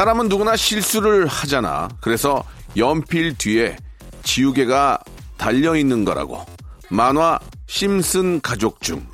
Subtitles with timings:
[0.00, 2.42] 사람은 누구나 실수를 하잖아 그래서
[2.78, 3.76] 연필 뒤에
[4.22, 4.98] 지우개가
[5.36, 6.40] 달려있는 거라고
[6.88, 9.06] 만화 심슨 가족 중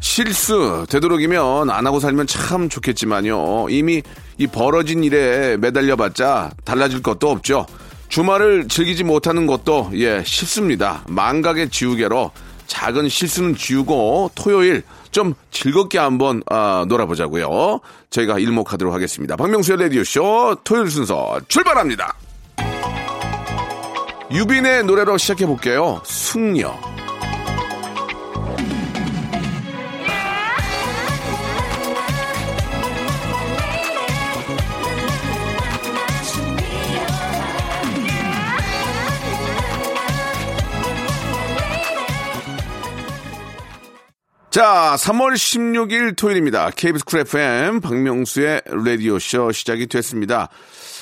[0.00, 3.70] 실수 되도록이면 안 하고 살면 참 좋겠지만요.
[3.70, 4.02] 이미
[4.36, 7.64] 이 벌어진 일에 매달려봤자 달라질 것도 없죠.
[8.10, 11.02] 주말을 즐기지 못하는 것도 예 쉽습니다.
[11.08, 12.30] 망각의 지우개로
[12.72, 17.80] 작은 실수는 지우고 토요일 좀 즐겁게 한번 아, 놀아보자고요.
[18.08, 19.36] 저희가 일목하도록 하겠습니다.
[19.36, 22.16] 박명수의 라디오 쇼 토요일 순서 출발합니다.
[24.32, 26.00] 유빈의 노래로 시작해 볼게요.
[26.06, 26.91] 숙녀.
[44.52, 46.68] 자, 3월 16일 토요일입니다.
[46.76, 50.50] KBS 쿨 FM 박명수의 라디오쇼 시작이 됐습니다.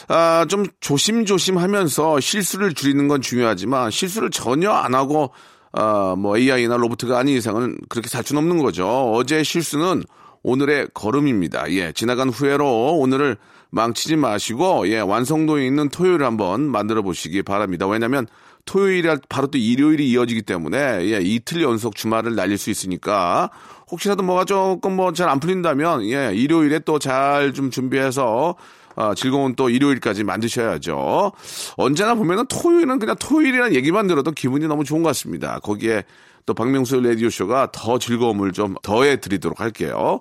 [0.07, 5.33] 아, 좀 조심조심 하면서 실수를 줄이는 건 중요하지만 실수를 전혀 안 하고,
[5.73, 8.87] 아, 뭐 AI나 로봇가 아닌 이상은 그렇게 살 수는 없는 거죠.
[9.13, 10.05] 어제 실수는
[10.45, 11.73] 오늘의 걸음입니다.
[11.73, 13.37] 예, 지나간 후회로 오늘을
[13.71, 17.89] 망치지 마시고, 예, 완성도에 있는 토요일을 한번 만들어 보시기 바랍니다.
[17.89, 18.29] 왜냐면
[18.71, 20.79] 토요일이 바로 또 일요일이 이어지기 때문에
[21.11, 23.51] 예, 이틀 연속 주말을 날릴 수 있으니까
[23.91, 28.55] 혹시라도 뭐가 조금 뭐 잘 안 풀린다면 예, 일요일에 또 잘 좀 준비해서
[28.95, 31.33] 아, 즐거운 또 일요일까지 만드셔야죠.
[31.79, 35.59] 언제나 보면은 토요일은 그냥 토요일이라는 얘기만 들어도 기분이 너무 좋은 것 같습니다.
[35.61, 36.05] 거기에
[36.47, 40.21] 또 박명수 라디오쇼가 더 즐거움을 좀 더해 드리도록 할게요.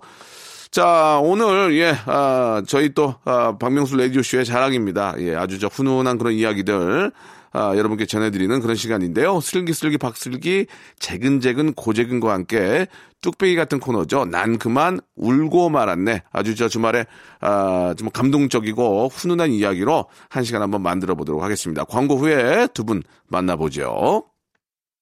[0.72, 5.16] 자, 오늘, 예, 아, 저희 또, 아, 박명수 라디오쇼의 자랑입니다.
[5.20, 7.12] 예, 아주 저 훈훈한 그런 이야기들,
[7.52, 9.40] 아, 여러분께 전해드리는 그런 시간인데요.
[9.42, 10.68] 슬기슬기 박슬기,
[11.00, 12.88] 재근재근 고재근과 함께
[13.22, 14.26] 뚝배기 같은 코너죠.
[14.26, 16.24] 난 그만 울고 말았네.
[16.32, 17.06] 아주 저 주말에,
[17.42, 21.84] 아, 좀 감동적이고 훈훈한 이야기로 한 시간 한번 만들어 보도록 하겠습니다.
[21.84, 24.29] 광고 후에 두 분 만나보죠.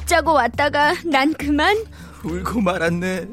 [0.00, 1.76] 웃자고 왔다가 난 그만
[2.24, 3.26] 울고 말았네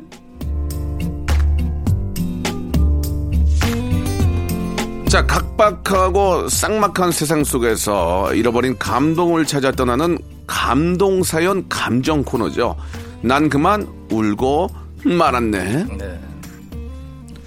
[5.09, 10.17] 자, 각박하고 쌍막한 세상 속에서 잃어버린 감동을 찾아 떠나는
[10.47, 12.75] 감동사연 감정 코너죠.
[13.21, 14.67] 난 그만 울고
[15.05, 15.85] 말았네.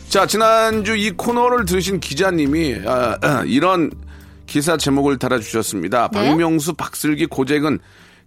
[0.08, 3.90] 자, 지난주 이 코너를 들으신 기자님이 아, 아, 이런
[4.46, 6.08] 기사 제목을 달아주셨습니다.
[6.12, 6.18] 네?
[6.18, 7.78] 박명수, 박슬기, 고재근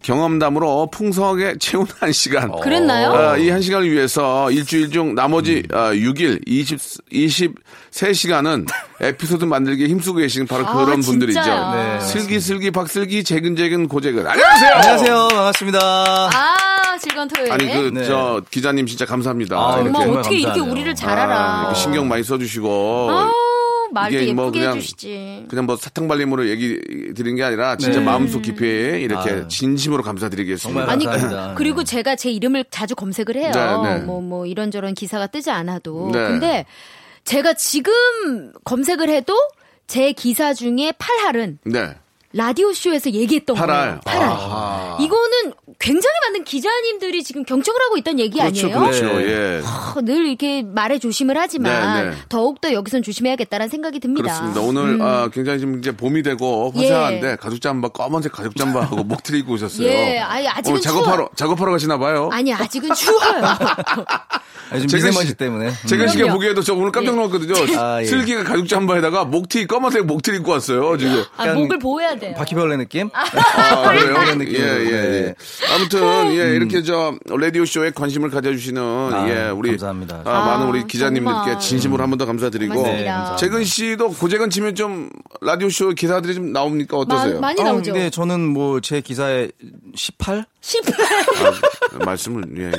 [0.03, 2.51] 경험담으로 풍성하게 채운 한 시간.
[2.59, 3.11] 그랬나요?
[3.13, 6.77] 아, 이한 시간을 위해서 일주일 중 나머지 아, 6일, 20,
[7.11, 8.67] 23시간은
[9.01, 11.41] 에피소드 만들기에 힘쓰고 계신 바로 아, 그런 분들이죠.
[11.41, 11.73] 진짜요?
[11.73, 14.27] 네, 슬기슬기, 박슬기, 재근재근, 고재근.
[14.27, 14.71] 안녕하세요!
[14.75, 15.27] 안녕하세요.
[15.29, 15.79] 반갑습니다.
[15.81, 18.03] 아 즐거운 토요일 아니, 그, 네.
[18.06, 19.57] 저, 기자님 진짜 감사합니다.
[19.57, 19.91] 아, 이렇게.
[19.91, 20.71] 정말 어떻게 이렇게 감사하네요.
[20.71, 23.09] 우리를 잘 알아 아, 이렇게 신경 많이 써주시고.
[23.94, 26.80] 말도 이게 예쁘게 뭐 그냥- 해주시지 그냥 뭐 사탕발림으로 얘기
[27.16, 28.06] 드린 게 아니라 진짜 네.
[28.06, 29.48] 마음속 깊이 이렇게 아유.
[29.48, 30.92] 진심으로 감사드리겠습니다.
[30.92, 31.56] 아니 감사합니다.
[31.56, 33.51] 그리고 제가 제 이름을 자주 검색을 해요.
[33.54, 34.04] 네, 네.
[34.04, 36.10] 뭐뭐 이런저런 기사가 뜨지 않아도.
[36.12, 36.19] 네.
[36.28, 36.66] 근데
[37.24, 39.34] 제가 지금 검색을 해도
[39.88, 41.95] 제 기사 중에 8할은 네.
[42.36, 44.00] 라디오 쇼에서 얘기했던 팔알.
[44.00, 44.00] 거예요.
[44.06, 44.22] 8할.
[44.24, 44.98] 아하.
[45.00, 45.22] 이거는
[45.80, 48.80] 굉장히 많은 기자님들이 지금 경청을 하고 있다는 얘기 그렇죠, 아니에요?
[48.80, 49.06] 그렇죠.
[49.18, 49.27] 네.
[49.27, 49.62] 예.
[49.95, 52.18] 어, 늘 이렇게 말에 조심을 하지만 네, 네.
[52.27, 54.24] 더욱더 여기선 조심해야겠다는 생각이 듭니다.
[54.24, 54.60] 그렇습니다.
[54.60, 55.01] 오늘 음.
[55.01, 57.36] 아, 굉장히 지금 이제 봄이 되고 화사한데 예.
[57.38, 59.88] 가죽 잠바 검은색 가죽 잠바하고 목트리 입고 오셨어요.
[59.88, 61.30] 예, 아니, 아직은 작업하러 추워요.
[61.36, 62.30] 작업하러 가시나 봐요.
[62.33, 63.42] 아니 아직은 추워요.
[64.69, 65.71] 아, 좀 재근 미세먼지 씨- 때문에.
[65.86, 66.33] 재근 씨가 그럼요.
[66.33, 67.54] 보기에도 저 오늘 깜짝 놀랐거든요.
[67.80, 68.06] 아, 예.
[68.06, 70.98] 슬기가 가죽 잠바에다가 목티 검은색 목티를 입고 왔어요.
[70.98, 71.24] 지금.
[71.38, 72.33] 아, 목을 보호해야 돼요.
[72.36, 73.09] 바퀴벌레 느낌?
[73.13, 73.24] 아,
[73.89, 74.13] 그래요?
[74.13, 74.56] 그런 느낌.
[74.56, 74.92] 예, 예,
[75.27, 75.36] 예.
[75.61, 75.73] 네.
[75.73, 79.69] 아무튼, 예, 이렇게 저, 라디오 쇼에 관심을 가져주시는, 아, 예, 우리.
[79.71, 80.21] 감사합니다.
[80.25, 81.59] 아, 많은 아, 우리 기자님들께 정말.
[81.59, 82.73] 진심으로 한 번 더 감사드리고.
[82.83, 83.35] 네, 감사합니다.
[83.38, 85.09] 재근 씨도 고재근 치면 좀,
[85.41, 86.97] 라디오 쇼 기사들이 좀 나옵니까?
[86.97, 87.35] 어떠세요?
[87.35, 87.94] 마- 많이 아, 나오죠.
[87.94, 89.50] 네, 저는 뭐 제 기사에
[89.95, 90.45] 18?
[90.63, 90.94] 18.
[92.06, 92.71] 말씀을, 예, 예.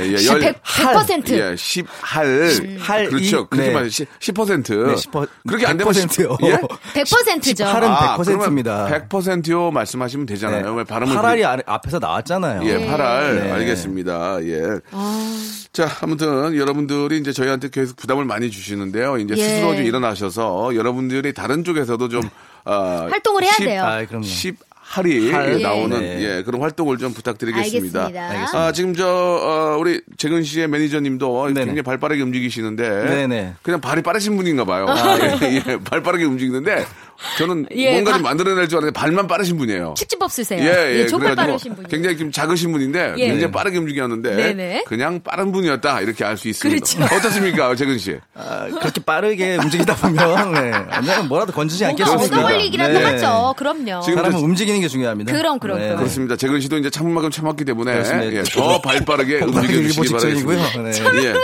[0.00, 1.30] 예, 예, 100, 100%.
[1.34, 2.78] 예, 10할.
[2.80, 3.40] 할 그렇죠.
[3.42, 3.70] 이- 그렇게 네.
[3.74, 3.88] 말해.
[3.88, 4.86] 10%.
[4.86, 5.28] 네, 10%.
[5.46, 6.36] 그렇게 안 되면 100%요.
[6.44, 6.58] 예?
[6.94, 7.64] 100%죠.
[7.64, 8.86] 18은 아, 100%입니다.
[8.86, 10.72] 그러면 100%요 말씀하시면 되잖아요.
[10.74, 12.62] 왜 발음을 8알이 아- 앞에서 나왔잖아요.
[12.64, 13.34] 예, 8알.
[13.44, 13.52] 네.
[13.52, 14.42] 알겠습니다.
[14.44, 14.62] 예.
[14.92, 15.36] 아.
[15.74, 19.18] 자, 아무튼 여러분들이 이제 저희한테 계속 부담을 많이 주시는데요.
[19.18, 19.42] 이제 예.
[19.42, 22.22] 스스로 좀 일어나셔서 여러분들이 다른 쪽에서도 좀
[22.64, 23.84] 어, 활동을 해야 돼요.
[23.84, 24.24] 아, 그럼요.
[24.24, 24.56] 10
[24.90, 25.62] 할이 할.
[25.62, 26.20] 나오는 네.
[26.20, 28.06] 예, 그런 활동을 좀 부탁드리겠습니다.
[28.06, 28.58] 알겠습니다.
[28.58, 31.60] 아, 지금 저 어, 우리 재근 씨의 매니저님도 네네.
[31.60, 33.54] 굉장히 발 빠르게 움직이시는데 네네.
[33.62, 34.86] 그냥 발이 빠르신 분인가 봐요.
[35.42, 36.84] 예, 예, 발 빠르게 움직이는데
[37.38, 39.94] 저는 예, 뭔가 바- 좀 만들어낼 줄 알았는데 발만 빠르신 분이에요.
[39.96, 40.62] 축지법 쓰세요.
[40.64, 41.06] 예, 예.
[41.06, 41.88] 정말 그래가지고 빠르신.
[41.88, 43.28] 굉장히 좀 작으신 분인데 예.
[43.28, 44.84] 굉장히 빠르게 움직였는데 네네.
[44.86, 46.84] 그냥 빠른 분이었다 이렇게 알 수 있습니다.
[46.98, 47.14] 그렇죠.
[47.16, 48.16] 어떻습니까, 재근 씨?
[48.34, 52.24] 아, 그렇게 빠르게 움직이다 보면 네, 언젠가 뭐라도 건지지 않겠습니까?
[52.38, 53.04] 얻어걸리기라도 네.
[53.04, 53.54] 하죠.
[53.56, 54.00] 그럼요.
[54.02, 55.32] 지금 사람은 저- 움직이는 게 중요합니다.
[55.32, 55.96] 그럼, 그럼, 그럼.
[55.98, 56.36] 그렇습니다.
[56.36, 58.02] 재근 씨도 이제 참을 만큼 참았기 때문에.
[58.32, 60.58] 예, 더 발빠르게 폭발하기 움직여 일보 주시기 직전이고요.
[60.58, 61.12] 바라겠습니다.
[61.12, 61.24] 네.
[61.26, 61.34] 예.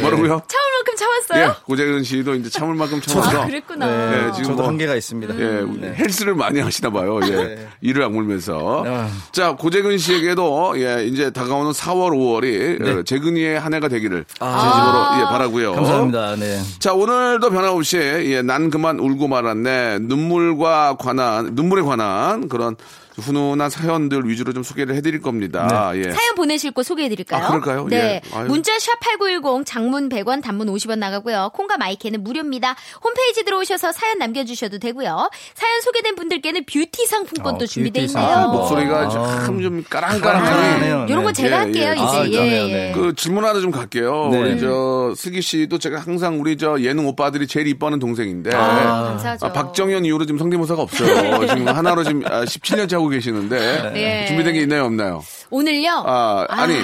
[0.00, 0.42] 뭐라고요?
[0.48, 1.44] 참을 만큼 참았어요?
[1.44, 3.86] 예, 고재근 씨도 이제 참을 만큼 참아서 아, 그랬구나.
[3.86, 5.38] 네, 지금 저도 뭐- 한계가 있습니다.
[5.38, 7.20] 예, 헬스를 많이 하시나 봐요.
[7.24, 7.30] 예.
[7.30, 7.68] 네.
[7.80, 8.84] 이를 악물면서.
[8.86, 9.08] 아.
[9.32, 13.02] 자, 고재근 씨에게도 예, 이제 다가오는 4월, 5월이 네.
[13.04, 15.72] 재근이의 한 해가 되기를 진심으로 예, 바라고요.
[15.74, 16.36] 감사합니다.
[16.36, 16.60] 네.
[16.78, 20.00] 자, 오늘도 변함없이, 예, 난 그만 울고 말았네.
[20.00, 22.76] 눈물과 관한, 눈물에 관한 그런
[23.16, 25.92] 훈훈한 사연들 위주로 좀 소개를 해드릴 겁니다.
[25.94, 26.02] 예.
[26.10, 27.44] 사연 보내실 곳 소개해드릴까요?
[27.44, 27.86] 아, 그럴까요?
[27.88, 28.20] 네.
[28.24, 28.38] 예.
[28.44, 31.50] 문자 샵 8910 장문 100원 단문 50원 나가고요.
[31.54, 32.74] 콩과 마이 K는 무료입니다.
[33.02, 35.30] 홈페이지 들어오셔서 사연 남겨주셔도 되고요.
[35.54, 38.36] 사연 소개된 분들께는 뷰티 상품권도 어, 준비돼 뷰티 있네요.
[38.36, 38.46] 아.
[38.46, 39.08] 목소리가 아.
[39.08, 40.80] 참좀 아, 까랑까랑하니.
[40.80, 41.06] 네.
[41.08, 41.92] 이런 거 제가 예, 할게요, 예.
[41.94, 42.38] 이제.
[42.38, 42.72] 아, 예, 예.
[42.72, 42.92] 네.
[42.94, 44.28] 그 질문 하나 좀 갈게요.
[44.32, 44.38] 네.
[44.40, 49.46] 우리 저 슬기 씨도 제가 항상 우리 저 예능 오빠들이 제일 이뻐하는 동생인데 아, 감사하죠.
[49.46, 51.46] 아, 박정현 이후로 지금 성대모사가 없어요.
[51.46, 54.26] 지금 하나로 지금 아, 17년째 하고 계시는데 네.
[54.26, 55.22] 준비된 게 있나요, 없나요?
[55.50, 56.02] 오늘요?
[56.06, 56.74] 아, 아니.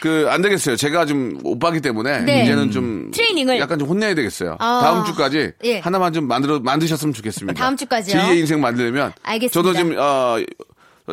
[0.00, 0.74] 그, 안 되겠어요.
[0.74, 2.42] 제가 좀 오빠기 때문에 네.
[2.42, 3.60] 이제는 좀 트레이닝을.
[3.60, 4.56] 약간 좀 혼내야 되겠어요.
[4.58, 4.80] 아.
[4.82, 5.78] 다음 주까지 예.
[5.78, 7.56] 하나만 좀 만들어 만드셨으면 좋겠습니다.
[7.56, 8.20] 다음 주까지요?
[8.20, 9.52] 제2의 인생 만들려면 알겠습니다.
[9.52, 10.38] 저도 지금 어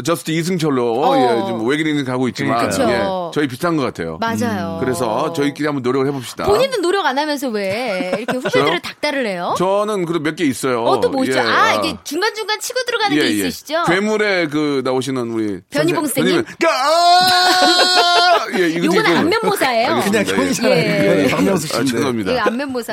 [0.06, 1.18] just 이승철로 어.
[1.18, 2.84] 예, 좀 외길 인생 가고 있지만 그쵸.
[2.90, 3.02] 예,
[3.34, 4.20] 저희 비슷한 것 같아요.
[4.22, 4.78] 맞아요.
[4.80, 6.46] 그래서 저희끼리 한번 노력을 해봅시다.
[6.46, 8.82] 본인은 노력 안 하면서 왜 이렇게 후배들을?
[8.82, 9.56] 닦달을 해요?
[9.58, 10.84] 저는 그런 몇개 있어요.
[10.84, 11.38] 어, 또뭐 있죠?
[11.40, 13.84] 예, 아, 이게 중간중간 치고 들어가는 게 있으시죠?
[13.88, 16.46] 괴물에 그 나오시는 우리 변희봉 선생- 선생님?
[16.68, 18.48] 아!
[18.60, 20.02] 예, 이거 요거는 이거- 안면모사예요.
[20.04, 20.34] 그냥 예.
[20.36, 20.74] 형이잖아요.
[20.76, 21.24] 예.
[21.26, 21.28] 예.
[21.30, 21.84] 박명수 아.
[21.84, 22.44] 죄송합니다.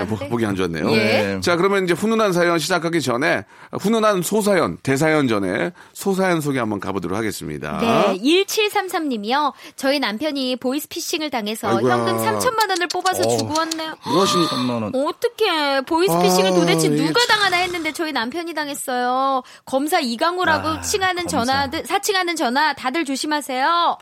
[0.07, 0.91] 보- 보기 안 좋네요.
[0.93, 1.41] 예.
[1.43, 7.17] 자, 그러면 이제 훈훈한 사연 시작하기 전에 훈훈한 소사연, 대사연 전에 소사연 소개 한번 가보도록
[7.19, 7.79] 하겠습니다.
[7.81, 9.53] 네, 1733님이요.
[9.77, 11.95] 저희 남편이 보이스피싱을 당해서 아이고야.
[11.99, 13.95] 현금 3천만 원을 뽑아서 주고 왔네요.
[14.07, 14.93] 무엇이 3만 원.
[14.95, 15.83] 어떡해.
[15.83, 19.43] 보이스피싱을 아, 도대체 누가 참- 당하나 했는데 저희 남편이 당했어요.
[19.65, 21.45] 검사 이강호라고 아, 칭하는 검사.
[21.69, 23.99] 전화, 사칭하는 전화 다들 조심하세요.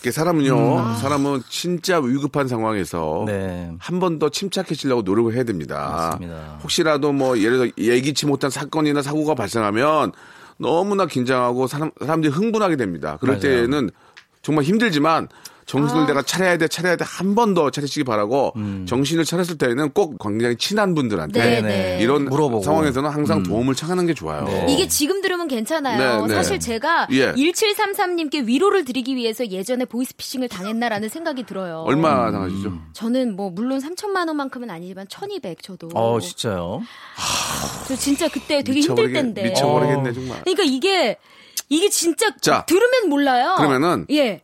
[0.00, 0.96] 이게 사람은요, 음.
[1.00, 3.72] 사람은 진짜 위급한 상황에서 네.
[3.80, 5.90] 한번 더 침착해지려고 노력을 해야 됩니다.
[6.12, 6.60] 맞습니다.
[6.62, 10.12] 혹시라도 뭐 예를 들어 예기치 못한 사건이나 사고가 발생하면
[10.58, 13.16] 너무나 긴장하고 사람, 사람들이 흥분하게 됩니다.
[13.20, 13.62] 그럴 맞아요.
[13.62, 13.90] 때는
[14.42, 15.28] 정말 힘들지만
[15.68, 16.06] 정신을 아.
[16.06, 18.52] 내가 차려야 돼, 차려야 돼, 한 번 더 차리시기 바라고
[18.86, 21.98] 정신을 차렸을 때는 꼭 굉장히 친한 분들한테 네, 네.
[22.02, 22.62] 이런 물어보고.
[22.64, 24.46] 상황에서는 항상 도움을 청하는 게 좋아요.
[24.68, 26.22] 이게 지금 들으면 괜찮아요.
[26.22, 26.34] 네, 네.
[26.34, 27.32] 사실 제가 예.
[27.32, 31.84] 1733님께 위로를 드리기 위해서 예전에 보이스피싱을 당했나라는 생각이 들어요.
[31.86, 32.72] 얼마 당하시죠?
[32.94, 35.88] 저는 뭐 물론 3천만 원만큼은 아니지만 1200 저도.
[35.94, 36.82] 어, 진짜요?
[37.86, 39.42] 저 진짜 그때 되게 힘들 때인데.
[39.44, 40.12] 미쳐버리겠네 어.
[40.12, 40.40] 정말.
[40.42, 41.16] 그러니까 이게
[41.68, 43.54] 이게 진짜 자, 들으면 몰라요.
[43.58, 44.42] 그러면은 예.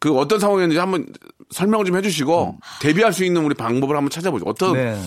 [0.00, 1.06] 그 어떤 상황이었는지 한번
[1.50, 4.44] 설명을 좀 해주시고 대비할 수 있는 우리 방법을 한번 찾아보죠.
[4.46, 5.00] 어떤 네.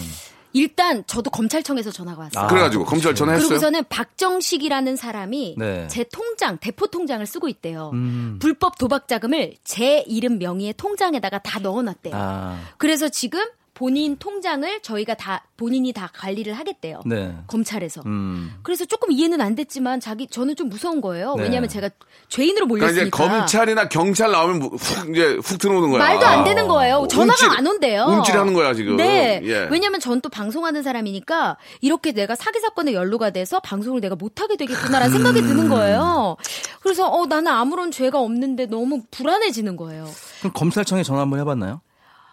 [0.54, 2.44] 일단 저도 검찰청에서 전화가 왔어요.
[2.44, 3.48] 아, 그래가지고 검찰 전화했어요.
[3.48, 5.88] 그리고서는 박정식이라는 사람이 네.
[5.88, 7.92] 제 통장, 대포 통장을 쓰고 있대요.
[7.94, 8.38] 음.
[8.42, 12.14] 불법 도박 자금을 제 이름 명의의 통장에다가 다 넣어놨대요.
[12.16, 13.40] 아, 그래서 지금
[13.74, 17.02] 본인 통장을 저희가 다 본인이 다 관리를 하겠대요.
[17.06, 17.36] 네.
[17.48, 18.02] 검찰에서.
[18.06, 18.54] 음.
[18.64, 21.36] 그래서 조금 이해는 안 됐지만 자기 저는 좀 무서운 거예요.
[21.36, 21.44] 네.
[21.44, 21.90] 왜냐하면 제가
[22.30, 23.18] 죄인으로 그러니까 이제 몰렸으니까.
[23.40, 26.00] 검찰이나 경찰 나오면 뭐훅 이제 훅 들어오는 거야.
[26.00, 27.08] 말도 안 되는 거예요.
[27.10, 28.04] 전화가 움찔- 안 온대요.
[28.06, 28.98] 움찔하는 거야 지금.
[28.98, 29.42] 네.
[29.44, 29.68] 예.
[29.72, 34.56] 왜냐면 전 또 방송하는 사람이니까 이렇게 내가 사기 사건에 연루가 돼서 방송을 내가 못 하게
[34.58, 36.38] 되겠구나라는 생각이 드는 거예요.
[36.84, 40.08] 그래서 어 나는 아무런 죄가 없는데 너무 불안해지는 거예요.
[40.40, 41.82] 그럼 검찰청에 전화 한번 해봤나요?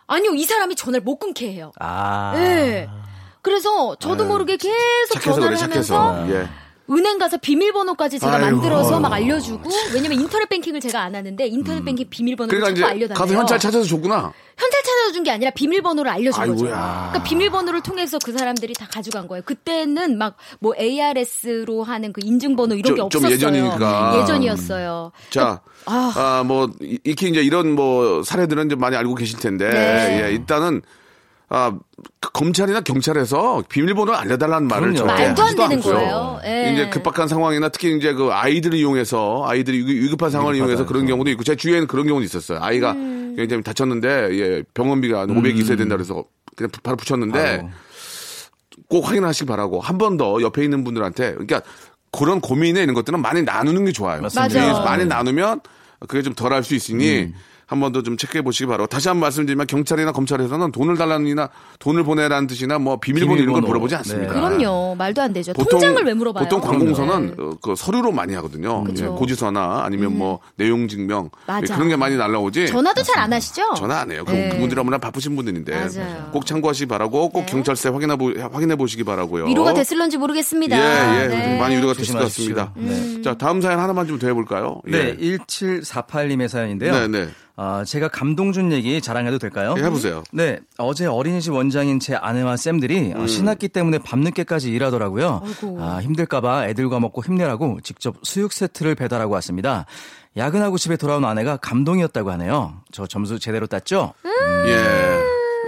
[0.09, 1.71] 아니요, 이 사람이 전화를 못 끊게 해요.
[1.79, 2.33] 아.
[2.35, 2.89] 네.
[3.43, 4.75] 그래서 저도 모르게 계속
[5.15, 6.35] 착해서 전화를 그래, 하면서 착해서.
[6.35, 6.49] 예.
[6.91, 8.57] 은행 가서 비밀번호까지 제가 아이고.
[8.57, 13.15] 만들어서 막 알려주고 왜냐면 인터넷 뱅킹을 제가 안 하는데 인터넷 뱅킹 비밀번호를 그러니까 자꾸 알려달래요.
[13.19, 14.33] 가서 현찰 찾아서 줬구나.
[14.57, 16.53] 현찰 찾아준 게 아니라 비밀번호를 알려준 거죠.
[16.67, 17.09] 아이고야.
[17.11, 19.43] 그러니까 비밀번호를 통해서 그 사람들이 다 가져간 거예요.
[19.45, 23.33] 그때는 막 뭐 ARS로 하는 그 인증번호 이런 게 좀- 좀 없었어요.
[23.35, 24.19] 예전이니까.
[24.23, 25.13] 예전이었어요.
[25.31, 26.13] 자, 아.
[26.17, 30.23] 아, 뭐, 이- 이렇게 이제 이런 뭐 사례들은 좀 많이 알고 계실 텐데, 네.
[30.25, 30.83] 예, 일단은,
[31.51, 31.73] 아,
[32.21, 35.09] 그 검찰이나 경찰에서 비밀번호를 알려달라는 말을 그럼요.
[35.09, 35.95] 절대 말도 안 하지도 되는 않고요.
[35.95, 36.41] 거예요.
[36.45, 36.73] 예.
[36.75, 41.09] 이제 급박한 상황이나 특히 이제 그 아이들을 이용해서 아이들이 위- 위급한 상황을 이용해서 그런 해서.
[41.13, 42.59] 경우도 있고 제 주위에는 그런 경우도 있었어요.
[42.61, 43.35] 아이가 음.
[43.37, 46.25] 굉장히 다쳤는데 예, 병원비가 한 500이 있어야 된다 그래서
[46.55, 47.69] 그냥 바로 붙였는데 아유.
[48.89, 51.63] 꼭 확인하시기 바라고 한 번 더 옆에 있는 분들한테 그러니까
[52.13, 54.21] 그런 고민에 있는 것들은 많이 나누는 게 좋아요.
[54.23, 54.49] 맞아요.
[54.51, 55.61] 그래서 많이 나누면
[56.09, 57.35] 그게 좀 덜 할 수 있으니 음.
[57.69, 61.51] 한 번 더 좀 체크해 보시기 바라고 다시 한 번 말씀드리면 경찰이나 검찰에서는 돈을 달라는이나
[61.79, 63.67] 돈을 보내라는 뜻이나 뭐 비밀번호 이런 걸 비밀번호.
[63.69, 64.33] 물어보지 않습니다.
[64.35, 64.41] 네.
[64.41, 64.95] 그럼요.
[64.97, 65.53] 말도 안 되죠.
[65.53, 66.45] 통장을 왜 물어봐요?
[66.45, 67.43] 보통 관공서는 네.
[67.43, 68.85] 어, 그 서류로 많이 하거든요.
[68.99, 71.67] 예, 고지서나 아니면 뭐 내용 증명 맞아.
[71.71, 72.69] 예, 그런 게 많이 날라오지.
[72.69, 73.75] 전화도 잘 안 하시죠?
[73.75, 74.25] 전화 안 해요.
[74.27, 74.49] 그 네.
[74.49, 76.31] 그분들이 너무나 바쁘신 분들인데 맞아요.
[76.33, 77.47] 꼭 참고하시 기 바라고 꼭 네.
[77.47, 79.45] 경찰서에 확인해 보 확인해 보시기 바라고요.
[79.47, 80.77] 위로가 됐을런지 모르겠습니다.
[80.79, 81.27] 예, 예.
[81.29, 81.59] 네.
[81.59, 82.21] 많이 위로가 됐을 것.
[82.21, 82.73] 같습니다.
[82.77, 83.21] 음.
[83.25, 84.81] 자, 다음 사연 하나만 좀 더 해볼까요?
[84.85, 85.37] 네, 예.
[85.37, 86.93] 1748님의 사연인데요.
[86.93, 87.29] 네, 네.
[87.61, 89.75] 아, 제가 감동 준 얘기 자랑해도 될까요?
[89.79, 90.23] 예, 해보세요.
[90.31, 93.21] 네, 어제 어린이집 원장인 제 아내와 쌤들이 음.
[93.21, 95.43] 어, 신학기 때문에 밤늦게까지 일하더라고요.
[95.45, 95.79] 아이고.
[95.83, 99.87] 아, 힘들까봐 애들과 먹고 힘내라고 직접 수육 세트를 배달하고 왔습니다.
[100.37, 102.81] 야근하고 집에 돌아온 아내가 감동이었다고 하네요.
[102.93, 104.15] 저 점수 제대로 땄죠?
[104.25, 105.18] 예.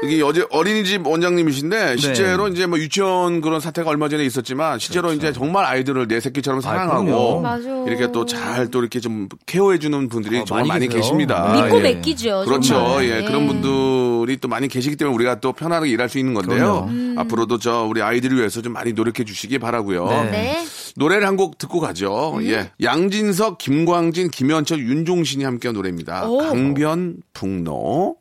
[0.02, 2.52] 여기 어제 어린이집 원장님이신데 실제로 네.
[2.54, 7.04] 이제 뭐 유치원 그런 사태가 얼마 전에 있었지만 실제로 이제 정말 아이들을 내 새끼처럼 사랑하고
[7.04, 7.40] 그럼요.
[7.40, 7.69] 맞아.
[7.87, 10.88] 이렇게 또잘또 이렇게 좀 케어해 주는 분들이 어, 정말 많이 많이.
[10.88, 11.52] 계십니다.
[11.62, 11.95] 믿고 예.
[11.95, 12.45] 맡기죠.
[12.47, 12.75] 그렇죠.
[12.75, 13.04] 정말.
[13.09, 16.88] 예, 그런 분들이 또 많이 계시기 때문에 우리가 또 편안하게 일할 수 있는 건데요.
[17.19, 20.07] 앞으로도 저 우리 아이들을 위해서 좀 많이 노력해 주시기 바라고요.
[20.09, 20.30] 네.
[20.30, 20.64] 네.
[20.97, 22.38] 노래를 한 곡 듣고 가죠.
[22.42, 22.71] 예.
[22.83, 26.26] 양진석, 김광진, 김현철, 윤종신이 함께한 노래입니다.
[26.28, 26.38] 오.
[26.38, 28.16] 강변 북로.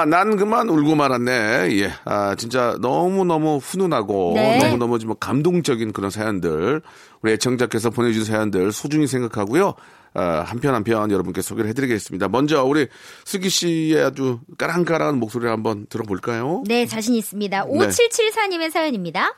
[0.00, 1.78] 자, 난 그만 울고 말았네.
[1.78, 1.92] 예.
[2.06, 4.58] 아, 진짜 너무너무 훈훈하고 네.
[4.58, 6.80] 너무너무 좀 감동적인 그런 사연들.
[7.20, 9.74] 우리 애청자께서 보내주신 사연들 소중히 생각하고요.
[10.14, 12.28] 아, 한편 한편 여러분께 소개를 해드리겠습니다.
[12.28, 12.88] 먼저 우리
[13.26, 16.64] 슬기 씨의 아주 까랑까랑한 목소리를 한번 들어볼까요?
[16.66, 17.66] 네, 자신 있습니다.
[17.66, 19.34] 5774님의 사연입니다.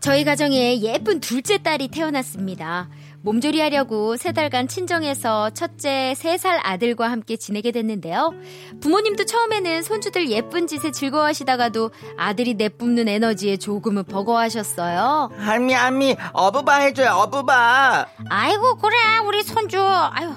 [0.00, 2.88] 저희 가정에 예쁜 둘째 딸이 태어났습니다.
[3.22, 8.32] 몸조리 하려고 세 달간 친정에서 첫째 세 살 아들과 함께 지내게 됐는데요.
[8.80, 15.30] 부모님도 처음에는 손주들 예쁜 짓에 즐거워하시다가도 아들이 내뿜는 에너지에 조금은 버거워하셨어요.
[15.36, 18.06] 할미 할미 어부바 해줘요 어부바.
[18.30, 18.94] 아이고 그래
[19.26, 19.80] 우리 손주.
[19.82, 20.32] 아유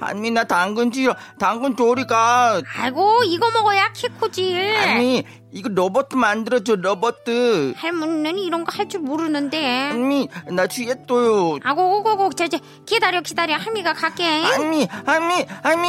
[0.00, 2.62] 할미 나 당근 찌요 당근 조리가.
[2.76, 7.14] 아이고 이거 먹어야 키 크지 할미 이거 로봇 만들어줘 로봇.
[7.76, 9.88] 할머니는 이런 거 할 줄 모르는데.
[9.90, 11.58] 할미 나 취했어요.
[11.62, 13.54] 아고 오고고 저저 기다려 기다려.
[13.56, 14.24] 할미가 갈게.
[14.24, 15.88] 할미 할미 할미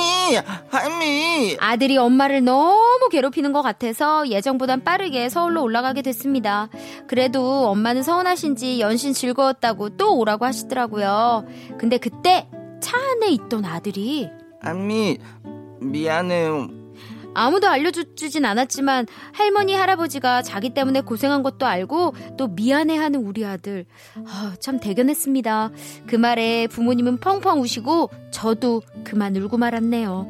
[0.69, 1.57] 할미.
[1.59, 6.69] 아들이 엄마를 너무 괴롭히는 것 같아서 예정보단 빠르게 서울로 올라가게 됐습니다.
[7.07, 11.43] 그래도 엄마는 서운하신지 연신 즐거웠다고 또 오라고 하시더라고요.
[11.79, 12.47] 근데 그때
[12.81, 14.29] 차 안에 있던 아들이
[14.61, 15.17] 할미
[15.81, 16.69] 미안해요
[17.35, 23.85] 아무도 알려주진 않았지만 할머니 할아버지가 자기 때문에 고생한 것도 알고 또 미안해하는 우리 아들
[24.25, 25.69] 아, 참 대견했습니다.
[26.07, 30.27] 그 말에 부모님은 펑펑 우시고 저도 그만 울고 말았네요.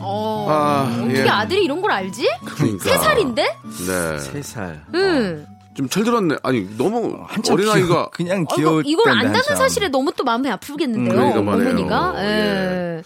[0.00, 1.28] 어, 아, 어떻게 예.
[1.28, 2.28] 아들이 이런 걸 알지?
[2.44, 2.84] 그러니까.
[2.84, 3.42] 세 살인데?
[3.42, 4.18] 네.
[4.18, 4.84] 세 살.
[4.94, 5.46] 응.
[5.74, 6.36] 좀 철들었네.
[6.42, 8.08] 아니, 너무 한참 어린아이가.
[8.12, 9.56] 그냥 어, 귀여울 이거, 이걸 안다는 한참.
[9.56, 11.14] 사실에 너무 또 마음이 아프겠는데요.
[11.14, 11.40] 음, 그러니까.
[11.40, 12.14] 어머니가.
[12.18, 12.28] 예.
[12.98, 13.02] 예.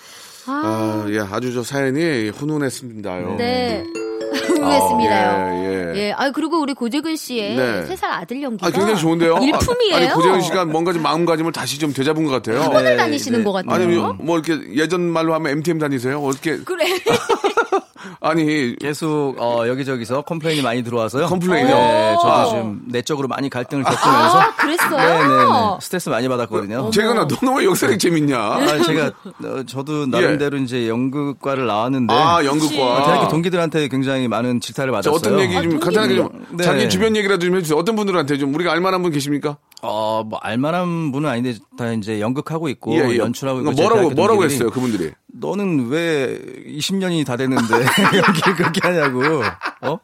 [0.47, 0.53] 아,
[1.05, 3.37] 아, 예, 아주 저 사연이 훈훈했습니다요.
[3.37, 3.85] 네.
[4.49, 5.65] 모르겠습니다요.
[5.65, 5.97] 예, 예.
[5.97, 6.13] 예.
[6.17, 7.87] 아 그리고 우리 고재근 씨의 네.
[7.87, 9.39] 세살 아들 연기가 아, 굉장히 좋은데요?
[9.39, 9.95] 일품이에요.
[9.95, 12.63] 아, 아니, 고재현 씨가 뭔가 좀 마음가짐을 다시 좀 되잡은 것 같아요.
[12.63, 13.45] 학원을 네, 다니시는 네.
[13.45, 13.75] 것 같아요.
[13.75, 16.19] 아니, 뭐 이렇게 예전 말로 하면 MTM 다니세요?
[16.21, 16.59] 어떻게.
[16.59, 16.85] 그래.
[18.21, 21.27] 아니 계속 어, 여기저기서 complain이 많이 들어와서요.
[21.27, 21.75] complain이요?
[21.75, 22.45] 네, 저도 아.
[22.47, 24.97] 지금 내적으로 많이 갈등을 겪으면서 아, 그랬어요?
[24.97, 26.91] 네네네 스트레스 많이 받았거든요.
[26.91, 28.37] 재근아 너는 왜 역사력 재밌냐?
[28.39, 29.13] 아, 제가
[29.45, 32.19] 어, 저도 나름대로 이제 연극과를 나왔는데 예.
[32.19, 35.15] 아 어, 연극과 대학교 동기들한테 굉장히 많은 질타를 자, 받았어요.
[35.15, 36.65] 어떤 얘기 좀 아, 간단하게 좀 네.
[36.65, 37.79] 자기 주변 얘기라도 좀 해주세요.
[37.79, 39.59] 어떤 분들한테 좀 우리가 알만한 분 계십니까?
[39.83, 43.17] 어, 뭐 알만한 분은 아닌데 다 이제 연극하고 있고 예, 예.
[43.19, 45.13] 연출하고 있고 뭐라고 제 대학교 뭐라고 동기들이 했어요 그분들이?
[45.41, 47.75] 너는 왜 20년이 다 됐는데
[48.17, 49.43] 연기를 그렇게 하냐고.
[49.83, 49.99] 어?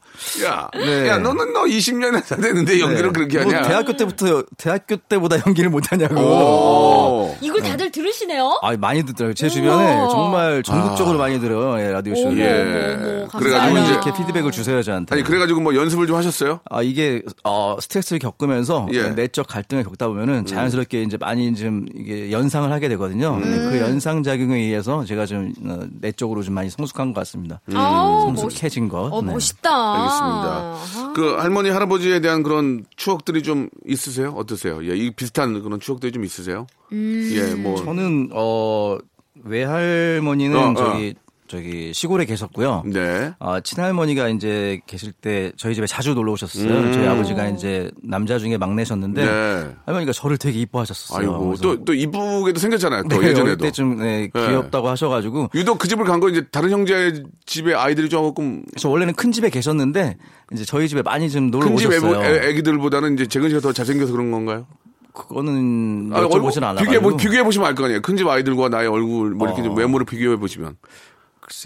[0.45, 1.09] 야, 네.
[1.09, 3.13] 야 너는 너 20년이 다 됐는데 연기를 네.
[3.13, 3.67] 그렇게 뭐 하냐?
[3.69, 6.15] 대학교 때부터 대학교 때보다 연기를 못 하냐고.
[6.21, 7.37] 오.
[7.41, 8.61] 이걸 다들 들으시네요?
[8.63, 9.35] 아, 많이 듣더라고요.
[9.35, 10.09] 제 주변에.
[10.11, 11.81] 정말 전국적으로 많이 들어요.
[11.85, 12.33] 예, 라디오 쇼.
[12.39, 13.27] 예.
[13.31, 15.15] 그래가지고 많이 이제- 이렇게 피드백을 주세요, 저한테.
[15.15, 16.61] 아니 그래가지고 뭐 연습을 좀 하셨어요?
[16.71, 19.09] 아, 이게, 어, 스트레스를 겪으면서 예.
[19.11, 23.39] 내적 갈등을 겪다 보면은 자연스럽게 이제 많이 좀 이게 연상을 하게 되거든요.
[23.41, 27.61] 근데 그 연상 작용에 의해서 제가 좀 어, 내적으로 좀 많이 성숙한 것 같습니다.
[27.75, 29.09] 아우, 멋있, 성숙해진 것.
[29.13, 29.33] 어, 네.
[29.33, 29.95] 멋있 다.
[29.95, 31.13] 알겠습니다.
[31.15, 34.33] 그 할머니 할아버지에 대한 그런 추억들이 좀 있으세요?
[34.37, 34.85] 어떠세요?
[34.89, 36.67] 예, 이 비슷한 그런 추억들이 좀 있으세요?
[36.93, 38.99] 예, 뭐 저는, 어,
[39.43, 40.75] 외할머니는 어, 어.
[40.75, 41.15] 저기,
[41.55, 42.83] 저기 시골에 계셨고요.
[42.87, 43.33] 네.
[43.39, 46.69] 아, 친할머니가 이제 계실 때 저희 집에 자주 놀러 오셨어요.
[46.69, 46.93] 음.
[46.93, 49.71] 저희 아버지가 이제 남자 중에 막내셨는데 네.
[49.87, 51.17] 할머니가 저를 되게 이뻐하셨어요.
[51.21, 53.05] 아이고 또 또 이쁘게도 생겼잖아요.
[53.09, 53.65] 또 네, 예전에도.
[53.65, 54.47] 때좀 네, 네.
[54.49, 59.15] 귀엽다고 하셔가지고 유독 그 집을 간 거 이제 다른 형제 집에 아이들이 조금 저 원래는
[59.15, 60.17] 큰 집에 계셨는데
[60.53, 62.21] 이제 저희 집에 많이 좀 놀러 큰 집 오셨어요.
[62.49, 64.67] 애기들보다는 이제 재근 씨가 더 잘생겨서 그런 건가요?
[65.13, 66.85] 그거는 아, 여쭤보진 않아요.
[67.17, 68.01] 비교해, 보시면 알 거 아니에요.
[68.03, 69.65] 큰 집 아이들과 나의 얼굴, 뭐 이렇게 어.
[69.65, 70.77] 좀 외모를 비교해 보시면.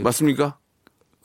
[0.05, 0.59] 맞습니까?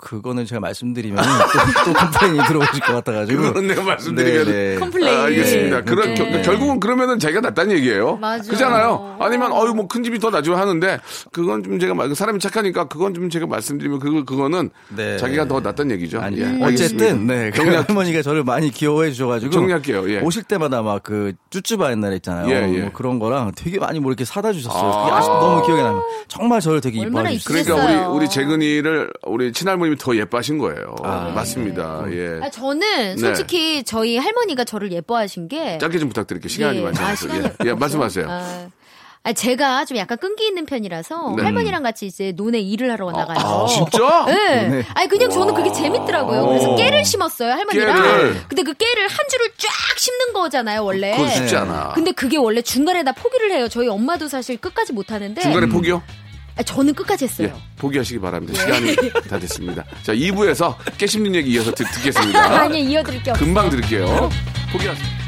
[0.04, 3.42] 그거는 제가 말씀드리면 또, 또 complain이 들어오실 것 같아가지고.
[3.42, 4.46] 그거는 내가 말씀드리면.
[4.46, 4.76] 네, 네.
[4.80, 5.18] complain.
[5.18, 5.78] 아, 알겠습니다.
[5.78, 5.84] 네.
[5.86, 8.18] 그런, 겨- 결국은 그러면은 자기가 낫다는 얘기예요.
[8.18, 8.42] 맞아요.
[8.44, 9.16] 그잖아요.
[9.20, 11.00] 아니면, 어유 뭐 큰 집이 더 낫죠 하는데,
[11.32, 15.18] 그건 좀 제가, 말- 사람이 착하니까 그건 좀 제가 말씀드리면, 그거, 그거는 네.
[15.18, 16.20] 자기가 더 낫다는 얘기죠.
[16.20, 16.58] 아니, 예.
[16.62, 20.20] 어쨌든 네그 정리할, 할머니가 저를 많이 귀여워해 주셔가지고 정리할게요, 예.
[20.20, 22.50] 오실 때마다 막 그 쭈쭈바 옛날에 있잖아요.
[22.50, 22.82] 예, 예.
[22.82, 24.92] 뭐 그런 거랑 되게 많이 뭐 이렇게 사다 주셨어요.
[24.92, 25.04] 아.
[25.06, 26.04] 그게 아직도 너무 기억에 남아요.
[26.30, 27.76] 정말 저를 되게 얼마나 이뻐해 주셨어요.
[27.86, 28.10] 그러니까.
[28.10, 30.96] 우리, 우리 재근이를 우리 친할머 님이 더 예뻐하신 거예요.
[31.04, 31.32] 아.
[31.34, 32.04] 맞습니다.
[32.12, 32.40] 예.
[32.42, 36.50] 아, 저는 솔직히 저희 할머니가 저를 예뻐하신 게 짧게 좀 부탁드릴게요.
[36.50, 36.84] 시간이 예.
[36.84, 37.22] 많지 아, 않아서.
[37.28, 37.70] 시간이 예.
[37.70, 37.74] 예?
[37.74, 38.28] 말씀하세요.
[38.30, 38.68] 아,
[39.26, 41.44] 아, 제가 좀 약간 끈기 있는 편이라서 네.
[41.44, 43.38] 할머니랑 같이 이제 논에 일을 하러 나가요.
[43.40, 44.26] 아, 진짜?
[44.26, 44.68] 네.
[44.68, 44.86] 네.
[44.96, 46.46] 아니 그냥 저는 그게 재밌더라고요.
[46.46, 47.96] 그래서 깨를 심었어요 할머니랑.
[48.04, 48.42] 깨를.
[48.50, 51.12] 근데 그 깨를 한 줄을 쫙 심는 거잖아요 원래.
[51.12, 51.62] 그건 쉽지 네.
[51.62, 51.94] 않아.
[51.96, 53.70] 근데 그게 원래 중간에 다 포기를 해요.
[53.70, 55.40] 저희 엄마도 사실 끝까지 못 하는데.
[55.40, 56.04] 중간에 포기요?
[56.56, 57.48] 아, 저는 끝까지 했어요.
[57.48, 58.60] 예, 포기하시기 바랍니다.
[58.60, 58.96] 시간이
[59.30, 59.84] 다 됐습니다.
[60.04, 63.46] 자, 2부에서 깨 씹는 얘기 이어서 듣, 겠습니다 아니 이어드릴 게 없어요.
[63.46, 64.30] 금방 드릴게요.
[64.72, 65.23] 포기하세요.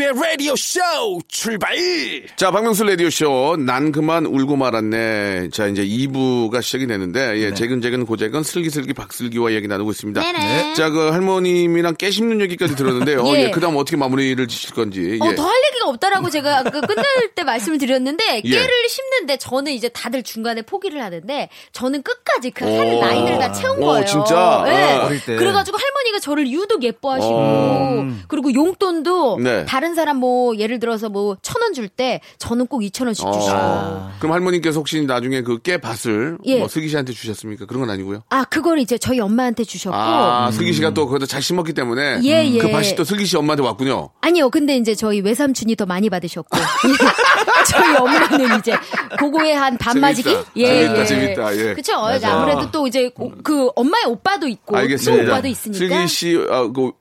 [0.00, 0.80] 박명수의 라디오 쇼
[1.28, 1.76] 출발!
[2.36, 5.50] 자, 박명수 라디오 쇼, 난 그만 울고 말았네.
[5.52, 10.20] 자, 이제 2부가 시작이 되는데, 예, 재근재근 고재근 슬기슬기 박슬기와 얘기 나누고 있습니다.
[10.20, 10.74] 네네.
[10.74, 13.26] 자, 그 할머님이랑 깨 씹는 얘기까지 들었는데요.
[13.36, 13.44] 예.
[13.44, 15.18] 예, 그 다음 어떻게 마무리를 지실 건지.
[15.20, 15.34] 어, 예.
[15.34, 17.04] 더할 얘기가 없다라고 제가 그 끝날
[17.36, 18.50] 때 말씀을 드렸는데 예.
[18.50, 23.00] 깨를 심는데 저는 이제 다들 중간에 포기를 하는데 저는 끝까지 그한 오.
[23.02, 24.04] 라인을 다 채운 오, 거예요.
[24.06, 24.62] 진짜?
[24.64, 24.82] 네.
[24.94, 25.36] 아, 어릴 때.
[25.36, 28.10] 그래가지고 할머니가 저를 유독 예뻐하시고 어.
[28.28, 29.64] 그리고 용돈도 네.
[29.66, 33.54] 다른 사람 뭐 예를 들어서 뭐 천 원 줄 때 저는 꼭 이천 원씩 주시고
[33.56, 34.10] 어.
[34.18, 36.58] 그럼 할머님께서 혹시 나중에 그 깨 밭을 예.
[36.58, 37.66] 뭐 슬기 씨한테 주셨습니까?
[37.66, 38.22] 그런 건 아니고요.
[38.30, 42.24] 아 그걸 이제 저희 엄마한테 주셨고 아, 슬기 씨가 또 거기다 잘 심었기 때문에 음.
[42.24, 42.58] 예, 예.
[42.58, 44.10] 그 밭이 또 슬기 씨 엄마한테 왔군요.
[44.22, 46.58] 아니요, 근데 이제 저희 외삼촌이 더 많이 받으셨고
[47.68, 48.72] 저희 엄마는 이제
[49.18, 50.30] 그거에 한 반마지기?
[50.30, 50.44] 재밌다.
[50.54, 51.56] 재밌다, 재밌다.
[51.56, 51.74] 예.
[51.74, 52.00] 그쵸.
[52.00, 52.32] 맞아.
[52.34, 55.22] 아무래도 또 이제 오- 그 엄마의 오빠도 있고 또.
[55.30, 56.92] 오빠도 있으니까 슬기 씨, 아, 그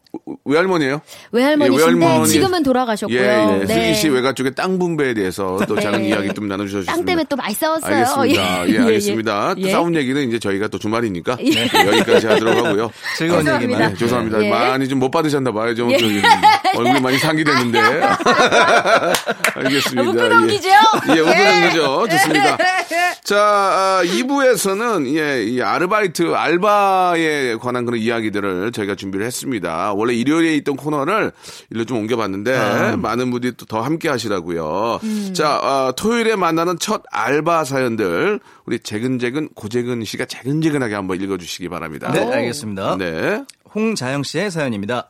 [0.45, 1.01] 외할머니예요?
[1.31, 2.27] 외할머니신데 예, 외할머니.
[2.29, 3.19] 지금은 돌아가셨고요.
[3.19, 3.65] 예, 예.
[3.65, 3.73] 네.
[3.73, 5.81] 슬기 씨 외가 쪽의 땅 분배에 대해서 또 네.
[5.81, 6.91] 작은 이야기 좀 나눠주셨습니다.
[6.93, 7.95] 땅 때문에 또 많이 싸웠어요.
[7.95, 8.67] 알겠습니다.
[8.69, 9.53] 예, 예, 알겠습니다.
[9.57, 9.61] 예.
[9.61, 9.71] 또 예.
[9.71, 11.49] 싸운 얘기는 이제 저희가 또 주말이니까 예.
[11.49, 12.91] 네, 여기까지 하도록 하고요.
[13.17, 13.63] 즐거운 죄송합니다.
[13.63, 13.93] 얘기만.
[13.93, 14.43] 네, 죄송합니다.
[14.43, 14.49] 예.
[14.49, 15.73] 많이 좀 못 받으셨나 봐요.
[15.73, 15.97] 좀 예.
[15.97, 16.21] 저기
[16.75, 17.79] 얼굴이 많이 상기됐는데.
[19.55, 20.01] 알겠습니다.
[20.09, 20.69] 웃고넘기죠?
[21.09, 22.07] 예, 예 웃고넘기죠.
[22.09, 22.57] 좋습니다.
[23.23, 29.93] 자, 아, 2부에서는 예, 이 아르바이트 알바에 관한 그런 이야기들을 저희가 준비를 했습니다.
[29.99, 31.31] 원래 일요일에 있던 코너를
[31.69, 32.97] 일로 좀 옮겨봤는데 아.
[32.97, 34.99] 많은 분들이 또 더 함께 하시라고요.
[35.03, 35.33] 음.
[35.35, 42.11] 자, 어, 토요일에 만나는 첫 알바 사연들 우리 재근재근 고재근 씨가 재근재근하게 한번 읽어주시기 바랍니다.
[42.11, 42.97] 네, 알겠습니다.
[42.97, 43.43] 네.
[43.75, 45.09] 홍자영 씨의 사연입니다.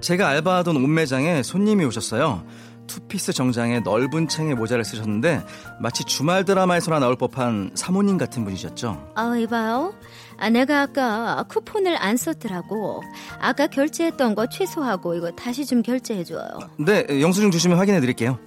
[0.00, 2.44] 제가 알바하던 옷매장에 손님이 오셨어요.
[3.12, 5.44] 투피스 정장에 넓은 챙의 모자를 쓰셨는데
[5.78, 9.12] 마치 주말 드라마에서나 나올 법한 사모님 같은 분이셨죠.
[9.14, 9.92] 아, 이봐요.
[10.38, 13.02] 아, 내가 아까 쿠폰을 안 썼더라고.
[13.38, 16.58] 아까 결제했던 거 취소하고 이거 다시 좀 결제해줘요.
[16.78, 18.38] 네, 영수증 주시면 확인해 드릴게요.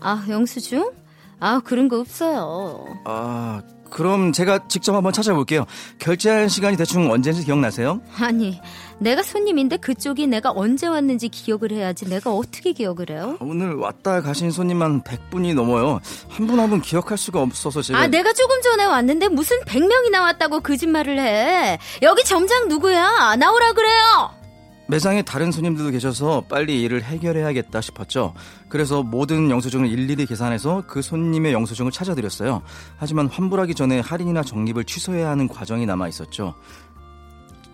[0.00, 0.90] 아, 영수증?
[1.38, 2.86] 아, 그런 거 없어요.
[3.04, 3.60] 아,
[3.94, 5.66] 그럼 제가 직접 한번 찾아볼게요.
[6.00, 8.00] 결제할 시간이 대충 언제인지 기억나세요?
[8.18, 8.60] 아니,
[8.98, 13.36] 내가 손님인데 그쪽이 내가 언제 왔는지 기억을 해야지 내가 어떻게 기억을 해요?
[13.40, 16.00] 오늘 왔다 가신 손님만 100분이 넘어요.
[16.28, 20.60] 한 분 한분 기억할 수가 없어서 제가 아, 내가 조금 전에 왔는데 무슨 100명이 나왔다고
[20.60, 21.78] 거짓말을 해.
[22.02, 23.36] 여기 점장 누구야?
[23.36, 24.30] 나오라 그래요.
[24.86, 28.34] 매장에 다른 손님들도 계셔서 빨리 일을 해결해야겠다 싶었죠.
[28.68, 32.62] 그래서 모든 영수증을 일일이 계산해서 그 손님의 영수증을 찾아드렸어요.
[32.98, 36.54] 하지만 환불하기 전에 할인이나 적립을 취소해야 하는 과정이 남아 있었죠.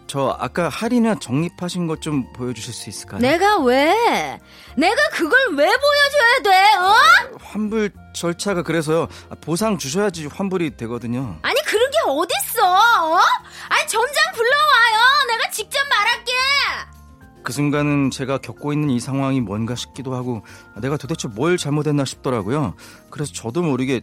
[0.06, 3.20] 저 아까 할인이나 적립하신 것 좀 보여주실 수 있을까요?
[3.20, 3.92] 내가 왜?
[4.76, 6.74] 내가 그걸 왜 보여줘야 돼?
[6.78, 7.38] 어?
[7.42, 9.06] 환불 절차가 그래서요.
[9.30, 11.38] 아, 보상 주셔야지 환불이 되거든요.
[11.42, 12.64] 아니 그런 게 어딨어?
[12.64, 13.18] 어?
[13.68, 15.26] 아니 점장 불러와요.
[15.28, 16.32] 내가 직접 말할게.
[17.42, 20.42] 그 순간은 제가 겪고 있는 이 상황이 뭔가 싶기도 하고
[20.74, 22.74] 아, 내가 도대체 뭘 잘못했나 싶더라고요.
[23.10, 24.00] 그래서 저도 모르게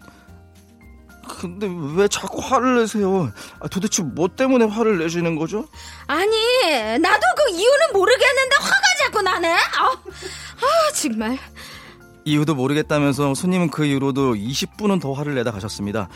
[1.27, 3.31] 근데 왜 자꾸 화를 내세요?
[3.59, 5.67] 아, 도대체 뭐 때문에 화를 내시는 거죠?
[6.07, 9.53] 아니 나도 그 이유는 모르겠는데 화가 자꾸 나네.
[9.53, 11.37] 아, 아 정말.
[12.25, 16.09] 이유도 모르겠다면서 손님은 그 이후로도 20분은 더 화를 내다 가셨습니다.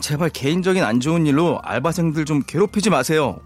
[0.00, 3.40] 제발 개인적인 안 좋은 일로 알바생들 좀 괴롭히지 마세요.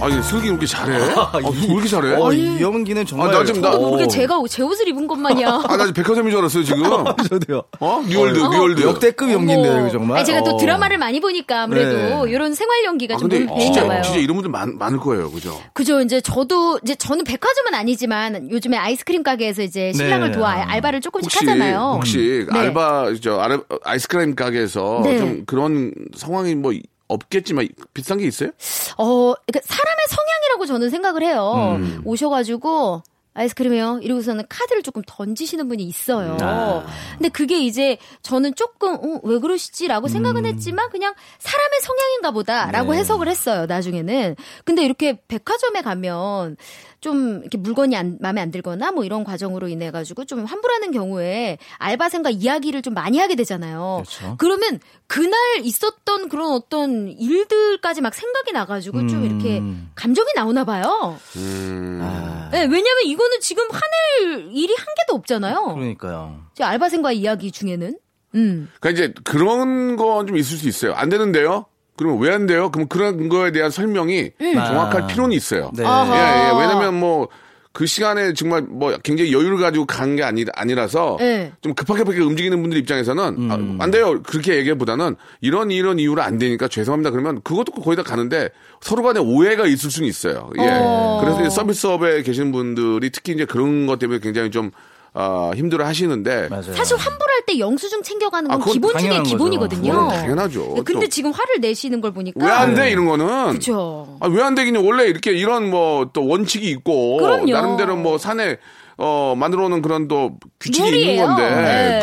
[0.00, 0.96] 아니 슬기 이렇게 잘해?
[1.14, 2.14] 아, 왜 이렇게 잘해?
[2.14, 4.06] 어, 이 연기는 정말 아, 나 지금 나- 어.
[4.06, 5.48] 제가 제 옷을 입은 것만이야.
[5.68, 6.82] 아, 나 지금 백화점인 줄 알았어요, 지금.
[7.28, 7.62] 저도요.
[7.80, 8.02] 어?
[8.08, 8.82] 뉴월드, 뉴월드.
[8.82, 10.18] 역대급 연기인데요, 이거 정말.
[10.18, 10.56] 아니, 제가 또 어.
[10.56, 12.30] 드라마를 많이 보니까 아무래도 네.
[12.32, 14.02] 이런 생활 연기가 아, 좀 근데 진짜, 봐요.
[14.02, 15.60] 진짜 이런 분들 많, 많을 거예요, 그죠?
[15.74, 16.00] 그죠.
[16.00, 20.36] 이제 저도 이제 저는 백화점은 아니지만 요즘에 아이스크림 가게에서 이제 신랑을 네.
[20.36, 21.92] 도와 알바를 조금씩 혹시, 하잖아요.
[21.96, 22.58] 혹시 네.
[22.58, 25.18] 알바, 저, 아르, 아이스크림 가게에서 네.
[25.18, 26.72] 좀 그런 상황이 뭐
[27.10, 28.50] 없겠지만 비슷한 게 있어요?
[28.96, 31.76] 어, 그러니까 사람의 성향이라고 저는 생각을 해요.
[31.78, 32.02] 음.
[32.04, 34.00] 오셔가지고 아이스크림이요.
[34.02, 36.36] 이러고서는 카드를 조금 던지시는 분이 있어요.
[36.40, 36.84] 아.
[37.12, 42.98] 근데 그게 이제 저는 조금 어, 왜 그러시지라고 생각은 했지만 그냥 사람의 성향인가 보다라고 네.
[42.98, 43.66] 해석을 했어요.
[43.66, 44.34] 나중에는.
[44.64, 46.56] 근데 이렇게 백화점에 가면
[47.00, 51.56] 좀 이렇게 물건이 안, 마음에 안 들거나 뭐 이런 과정으로 인해 가지고 좀 환불하는 경우에
[51.78, 54.02] 알바생과 이야기를 좀 많이 하게 되잖아요.
[54.04, 54.36] 그렇죠.
[54.38, 55.32] 그러면 그날
[55.62, 59.90] 있었던 그런 어떤 일들까지 막 생각이 나가지고 좀 이렇게 음.
[59.94, 61.18] 감정이 나오나 봐요.
[61.36, 62.00] 음.
[62.02, 65.74] 아, 네, 왜냐면 이거는 지금 화낼 일이 한 개도 없잖아요.
[65.74, 66.42] 그러니까요.
[66.54, 67.98] 제 알바생과의 이야기 중에는.
[68.34, 68.70] 음.
[68.78, 70.92] 그러니까 이제 그런 건 좀 있을 수 있어요.
[70.92, 71.64] 안 되는데요?
[71.96, 72.70] 그러면 왜안 돼요?
[72.70, 75.06] 그럼 그런 거에 대한 설명이 정확할 아.
[75.06, 75.70] 필요는 있어요.
[75.76, 75.84] 네.
[75.84, 76.58] 예, 예.
[76.60, 77.28] 왜냐면 뭐,
[77.72, 81.52] 그 시간에 정말 뭐 굉장히 여유를 가지고 간 게 아니, 아니라서 네.
[81.60, 84.20] 좀 급하게 급하게 움직이는 분들 입장에서는 아, 안 돼요.
[84.22, 87.10] 그렇게 얘기보다는 이런 이런 이유로 안 되니까 죄송합니다.
[87.10, 88.48] 그러면 그것도 거의 다 가는데
[88.80, 90.50] 서로 간에 오해가 있을 수는 있어요.
[90.58, 90.66] 예.
[90.68, 91.20] 어.
[91.22, 94.72] 그래서 서비스업에 계신 분들이 특히 이제 그런 것 때문에 굉장히 좀
[95.12, 96.72] 아, 힘들어 하시는데 맞아요.
[96.74, 99.22] 사실 환불할 때 영수증 챙겨가는 아, 건 그건 기본 중에.
[99.24, 100.08] 기본이거든요.
[100.08, 100.74] 당연하죠.
[100.76, 101.08] 네, 근데 또.
[101.08, 102.90] 지금 화를 내시는 걸 보니까 왜 안 돼?
[102.90, 103.48] 이런 거는.
[103.50, 104.16] 그렇죠.
[104.20, 107.50] 아, 왜 안 되긴 원래 이렇게 이런 뭐 또 원칙이 있고 그럼요.
[107.52, 108.58] 나름대로 뭐 산에
[108.96, 111.10] 어 만들어 놓은 그런 또 규칙이 룰이에요.
[111.22, 111.50] 있는 건데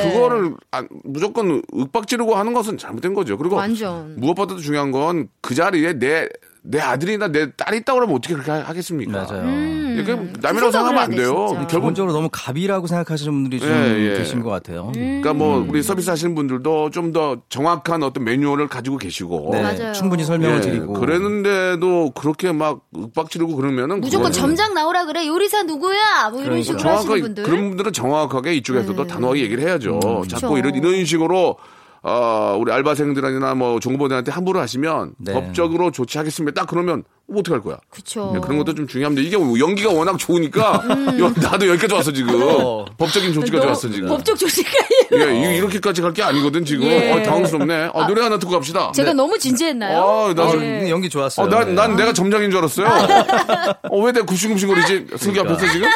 [0.04, 0.10] 네.
[0.12, 3.38] 그거를 안- 무조건 윽박지르고 하는 것은 잘못된 거죠.
[3.38, 4.15] 그리고 완전.
[4.17, 6.28] 무엇보다도 중요한 건 그 자리에 내
[6.69, 9.12] 내 아들이나 내 딸이 있다고 그러면 어떻게 그렇게 하- 하겠습니까?
[9.23, 9.43] 맞아요.
[9.43, 9.97] 음.
[9.97, 11.45] 이게 그 남이라고 생각하면 안 돼, 돼요.
[11.49, 11.67] 진짜.
[11.67, 14.17] 기본적으로 너무 갑이라고 생각하시는 분들이 좀 예, 예.
[14.17, 14.91] 계신 것 같아요.
[14.93, 19.93] 그러니까 뭐 우리 서비스 하시는 분들도 좀 더 정확한 어떤 매뉴얼을 가지고 계시고 네, 맞아요.
[19.93, 20.91] 충분히 설명을 예, 드리고.
[20.93, 25.25] 그랬는데도 그렇게 막 윽박지르고 그러면은 무조건 점장 나오라 그래.
[25.25, 26.30] 요리사 누구야?
[26.32, 26.63] 뭐 이런 그러니까.
[26.65, 27.43] 식으로 정확하게 하시는 분들.
[27.43, 29.08] 그런 분들은 정확하게 이쪽에서도 네.
[29.08, 29.99] 단호하게 얘기를 해야죠.
[30.27, 30.58] 자꾸 그쵸.
[30.58, 31.58] 이런 이런 식으로
[32.03, 35.33] 어, 우리 알바생들이나 뭐 종업원들한테 함부로 하시면 네.
[35.33, 36.62] 법적으로 조치하겠습니다.
[36.62, 37.78] 딱 그러면 뭐 어떻게 할 거야?
[37.90, 38.32] 그쵸.
[38.34, 39.22] 네, 그런 것도 좀 중요합니다.
[39.28, 41.20] 이게 연기가 워낙 좋으니까 음.
[41.20, 42.86] 여- 나도 여기까지 왔어 지금 어.
[42.98, 44.08] 법적인 조치까지 너 왔어 지금.
[44.08, 44.78] 법적 조치까지.
[45.13, 46.86] 예, 이- 이렇게까지 갈 게 아니거든 지금.
[46.88, 47.12] 예.
[47.12, 47.90] 어, 당황스럽네.
[47.94, 48.92] 어, 노래 하나 듣고 갑시다.
[48.96, 49.16] 제가 네.
[49.16, 50.00] 너무 진지했나요?
[50.00, 50.90] 어, 나 아, 좀- 네.
[50.90, 51.46] 연기 좋았어요.
[51.46, 51.74] 어, 난, 네.
[51.74, 52.88] 난 내가 점장인 줄 알았어요.
[53.92, 54.88] 어, 왜 내가 굽신굽신거리지?
[55.18, 55.54] 슬기 그러니까.
[55.54, 55.90] 앞에서 지금?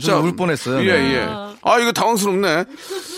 [0.00, 0.78] 좀울 뻔했어요.
[0.88, 1.14] 예, 네.
[1.14, 1.28] 예.
[1.62, 2.64] 아, 이거 당황스럽네.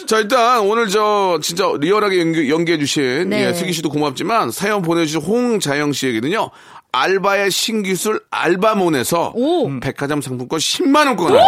[0.07, 3.49] 자, 일단 오늘 저 진짜 리얼하게 연기, 연기해주신 네.
[3.49, 6.51] 예, 슬기 씨도 고맙지만 사연 보내주신 홍자영 씨에게는요.
[6.93, 9.81] 알바의 신기술 알바몬에서 오.
[9.81, 11.39] 백화점 상품권 10만 원권 오,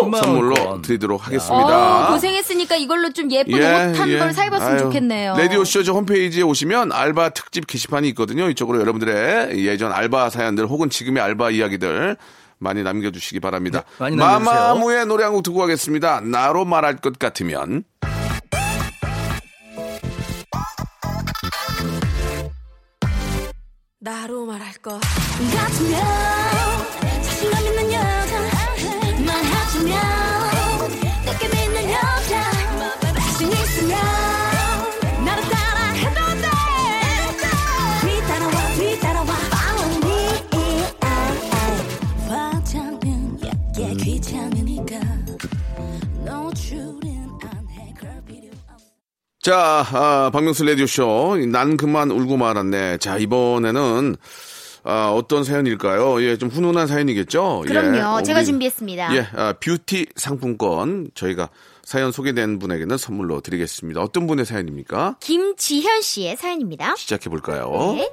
[0.00, 0.82] 10만 선물로 원권.
[0.82, 2.08] 드리도록 하겠습니다.
[2.08, 5.36] 어, 고생했으니까 이걸로 좀 예쁜 옷한걸 사입었으면 좋겠네요.
[5.36, 8.48] 라디오 쇼 저 홈페이지에 오시면 알바 특집 게시판이 있거든요.
[8.50, 12.16] 이쪽으로 여러분들의 예전 알바 사연들 혹은 지금의 알바 이야기들
[12.58, 13.80] 많이 남겨주시기 바랍니다.
[13.80, 14.54] 네, 많이 남겨주세요.
[14.62, 16.20] 마마무의 노래 한 곡 듣고 가겠습니다.
[16.20, 17.84] 나로 말할 것 같으면.
[24.04, 24.98] 나로 말할 것.
[25.54, 26.71] 같으면
[49.42, 51.36] 자, 아, 박명수 라디오쇼.
[51.50, 52.98] 난 그만 울고 말았네.
[52.98, 54.14] 자, 이번에는,
[54.84, 56.22] 아, 어떤 사연일까요?
[56.22, 57.64] 예, 좀 훈훈한 사연이겠죠?
[57.66, 58.20] 그럼요.
[58.20, 59.16] 예, 제가 우리- 준비했습니다.
[59.16, 61.48] 예, 아, 뷰티 상품권 저희가
[61.82, 64.00] 사연 소개된 분에게는 선물로 드리겠습니다.
[64.00, 65.16] 어떤 분의 사연입니까?
[65.18, 66.94] 김지현 씨의 사연입니다.
[66.96, 67.94] 시작해 볼까요?
[67.96, 68.08] 네.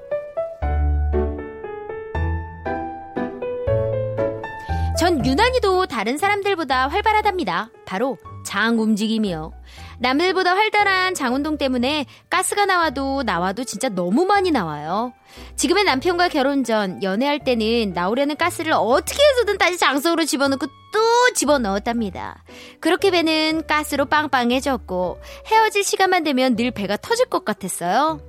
[4.99, 7.69] 전 유난히도 다른 사람들보다 활발하답니다.
[7.85, 9.53] 바로 장 움직임이요.
[9.99, 15.13] 남들보다 활달한 장 운동 때문에 가스가 나와도 나와도 진짜 너무 많이 나와요.
[15.55, 22.43] 지금의 남편과 결혼 전 연애할 때는 나오려는 가스를 어떻게 해서든 다시 장속으로 집어넣고 또 집어넣었답니다.
[22.79, 28.19] 그렇게 배는 가스로 빵빵해졌고 헤어질 시간만 되면 늘 배가 터질 것 같았어요.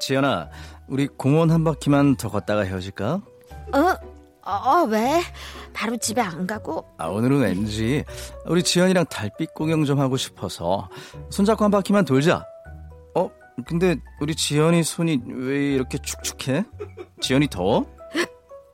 [0.00, 0.50] 지연아,
[0.86, 3.22] 우리 공원 한 바퀴만 더 걷다가 헤어질까?
[3.72, 3.96] 어?
[4.46, 5.22] 어, 왜?
[5.74, 6.86] 바로 집에 안 가고?
[6.96, 8.04] 아, 오늘은 왠지
[8.46, 10.88] 우리 지연이랑 달빛 구경 좀 하고 싶어서
[11.30, 12.46] 손잡고 한 바퀴만 돌자.
[13.14, 13.28] 어?
[13.66, 16.64] 근데 우리 지연이 손이 왜 이렇게 축축해?
[17.20, 17.84] 지연이 더워?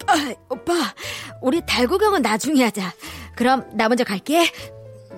[0.07, 0.73] 아, 오빠,
[1.41, 2.93] 우리 달 구경은 나중에 하자.
[3.35, 4.51] 그럼 나 먼저 갈게.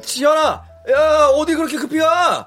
[0.03, 0.41] 지연아!
[0.91, 2.47] 야, 어디 그렇게 급히 가?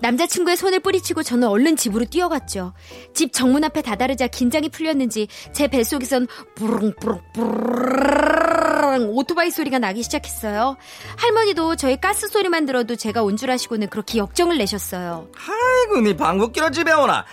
[0.00, 2.72] 남자친구의 손을 뿌리치고 저는 얼른 집으로 뛰어갔죠.
[3.14, 10.76] 집 정문 앞에 다다르자 긴장이 풀렸는지 제 뱃속에선 부릉부릉 부릉 오토바이 소리가 나기 시작했어요.
[11.16, 15.28] 할머니도 저희 가스 소리만 들어도 제가 온 줄 아시고는 그렇게 역정을 내셨어요.
[15.34, 17.24] 아이고, 네 방구 끼러 집에 오나?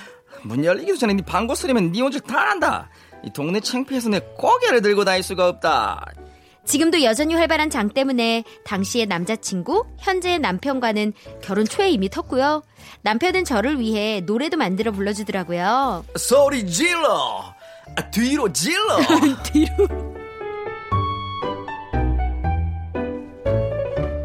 [0.43, 2.89] 문 열리기도 전에 네 방구 소리면 네 온 줄 다 난다.
[3.23, 6.05] 이 동네 창피해서 내 고개를 들고 다닐 수가 없다.
[6.67, 12.61] 지금도 여전히 활발한 장 때문에 당시의 남자친구, 현재의 남편과는 결혼 초에 이미 텄고요.
[13.01, 16.03] 남편은 저를 위해 노래도 만들어 불러주더라고요.
[16.17, 17.55] 소리 질러!
[17.95, 18.97] 아, 뒤로 질러!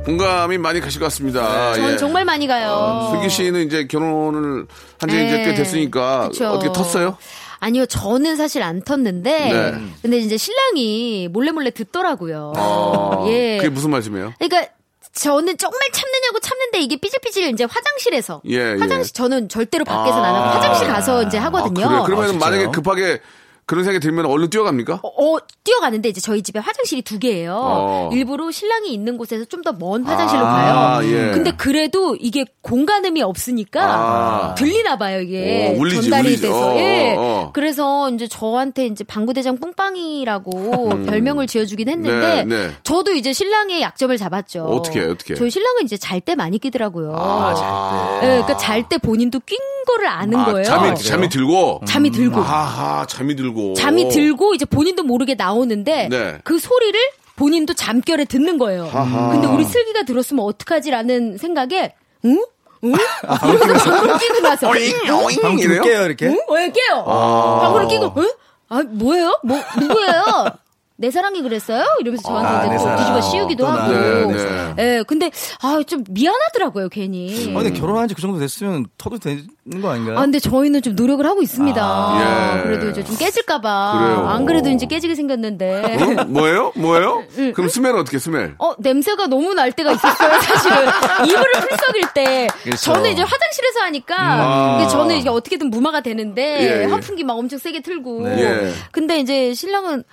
[0.04, 1.74] 공감이 많이 가실 것 같습니다.
[1.74, 1.96] 전 예.
[1.96, 3.12] 정말 많이 가요.
[3.12, 4.66] 슬기 씨는 이제 결혼을
[4.98, 5.44] 한지 이제 네.
[5.44, 6.48] 꽤 됐으니까 그쵸.
[6.48, 7.16] 어떻게 텄어요?
[7.62, 9.72] 아니요, 저는 사실 안 텄는데, 네.
[10.02, 12.54] 근데 이제 신랑이 몰래 몰래 듣더라고요.
[12.56, 13.58] 어, 예.
[13.58, 14.34] 그게 무슨 말씀이에요?
[14.36, 14.72] 그러니까
[15.12, 18.76] 저는 정말 참느냐고 참는데 이게 삐질삐질 이제 화장실에서 예, 예.
[18.80, 20.26] 화장실 저는 절대로 밖에서 아.
[20.26, 21.86] 안 하고 화장실 가서 이제 아, 하거든요.
[21.86, 22.02] 그래요?
[22.04, 22.38] 그러면 아?
[22.38, 23.20] 만약에 급하게
[23.72, 25.00] 그런 생각이 들면 얼른 뛰어갑니까?
[25.02, 27.58] 어, 어, 뛰어가는데 이제 저희 집에 화장실이 두 개예요.
[27.58, 28.10] 어.
[28.12, 31.08] 일부러 신랑이 있는 곳에서 좀 더 먼 화장실로 아, 가요.
[31.08, 31.30] 예.
[31.30, 34.54] 근데 그래도 이게 공간음이 없으니까 아.
[34.56, 35.72] 들리나 봐요, 이게.
[35.74, 36.42] 어, 울리지, 전달이 울리지.
[36.42, 36.72] 돼서.
[36.74, 37.14] 어, 예.
[37.16, 37.50] 어.
[37.54, 42.70] 그래서 이제 저한테 이제 방구대장 뽕빵이라고 별명을 지어주긴 했는데 네, 네.
[42.82, 44.64] 저도 이제 신랑의 약점을 잡았죠.
[44.64, 45.34] 어떻게 어떻게?
[45.34, 47.14] 저희 신랑은 이제 잘 때 많이 끼더라고요.
[47.16, 50.64] 아, 예, 그러니까 잘 때 본인도 낀 거를 아는 아, 거예요.
[50.64, 51.82] 잠이, 잠이 들고?
[51.86, 52.40] 잠이 들고.
[52.40, 53.74] 아하, 잠이 들고.
[53.74, 56.38] 잠이 들고 이제 본인도 모르게 나오는데 네.
[56.44, 56.98] 그 소리를
[57.36, 58.90] 본인도 잠결에 듣는 거예요.
[58.92, 59.30] 아하.
[59.30, 62.44] 근데 우리 슬기가 들었으면 어떡하지라는 생각에 응?
[62.84, 62.92] 응?
[63.44, 65.80] 이러면서 방구를 끼고 나서 어잉, 어잉, 방구?
[65.82, 66.26] 깨요, 이렇게?
[66.26, 66.38] 응?
[66.50, 67.04] 왜 깨요?
[67.04, 68.30] 방구를 끼고 응?
[68.68, 69.38] 아 뭐예요?
[69.44, 70.22] 뭐 누구예요?
[71.02, 71.84] 내 사랑이 그랬어요?
[72.00, 72.96] 이러면서 저한테 아, 이제 내 또.
[72.96, 73.66] 뒤집어 씌우기도.
[73.66, 73.92] 하고.
[73.92, 74.26] 네,
[74.76, 74.98] 네.
[74.98, 77.52] 예, 근데 아 좀 미안하더라고요 괜히.
[77.56, 79.46] 아, 근데 결혼한 지 그 정도 됐으면 터도 되는
[79.82, 80.16] 거 아닌가요?
[80.16, 81.82] 아, 근데 저희는 좀 노력을 하고 있습니다.
[81.84, 82.62] 아, 예.
[82.62, 83.98] 그래도 이제 좀 깨질까봐.
[83.98, 84.28] 그래요.
[84.28, 85.98] 안 그래도 이제 깨지게 생겼는데.
[86.20, 86.24] 어?
[86.26, 86.72] 뭐예요?
[86.76, 87.24] 뭐예요?
[87.54, 88.54] 그럼 스멜은 어떻게 스멜?
[88.58, 90.76] 어, 냄새가 너무 날 때가 있었어요, 사실은.
[91.26, 92.46] 이불을 풀썩일 때.
[92.62, 92.92] 그렇죠.
[92.92, 94.14] 저는 이제 화장실에서 하니까.
[94.18, 94.76] 아.
[94.78, 96.42] 근데 저는 이게 어떻게든 무마가 되는데.
[96.62, 96.84] 예, 예.
[96.84, 98.28] 환풍기 막 엄청 세게 틀고.
[98.28, 98.38] 네.
[98.42, 98.72] 예.
[98.92, 100.04] 근데 이제 신랑은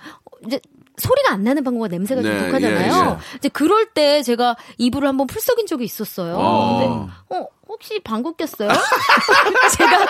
[0.46, 0.58] 이제
[1.00, 3.18] 소리가 안 나는 방구가 냄새가 좀 네, 독하잖아요.
[3.20, 6.38] 예, 이제 그럴 때 제가 이불을 한번 풀썩인 적이 있었어요.
[6.38, 6.78] 아.
[6.78, 8.68] 근데 어 혹시 방구 꼈어요?
[9.78, 10.06] 제가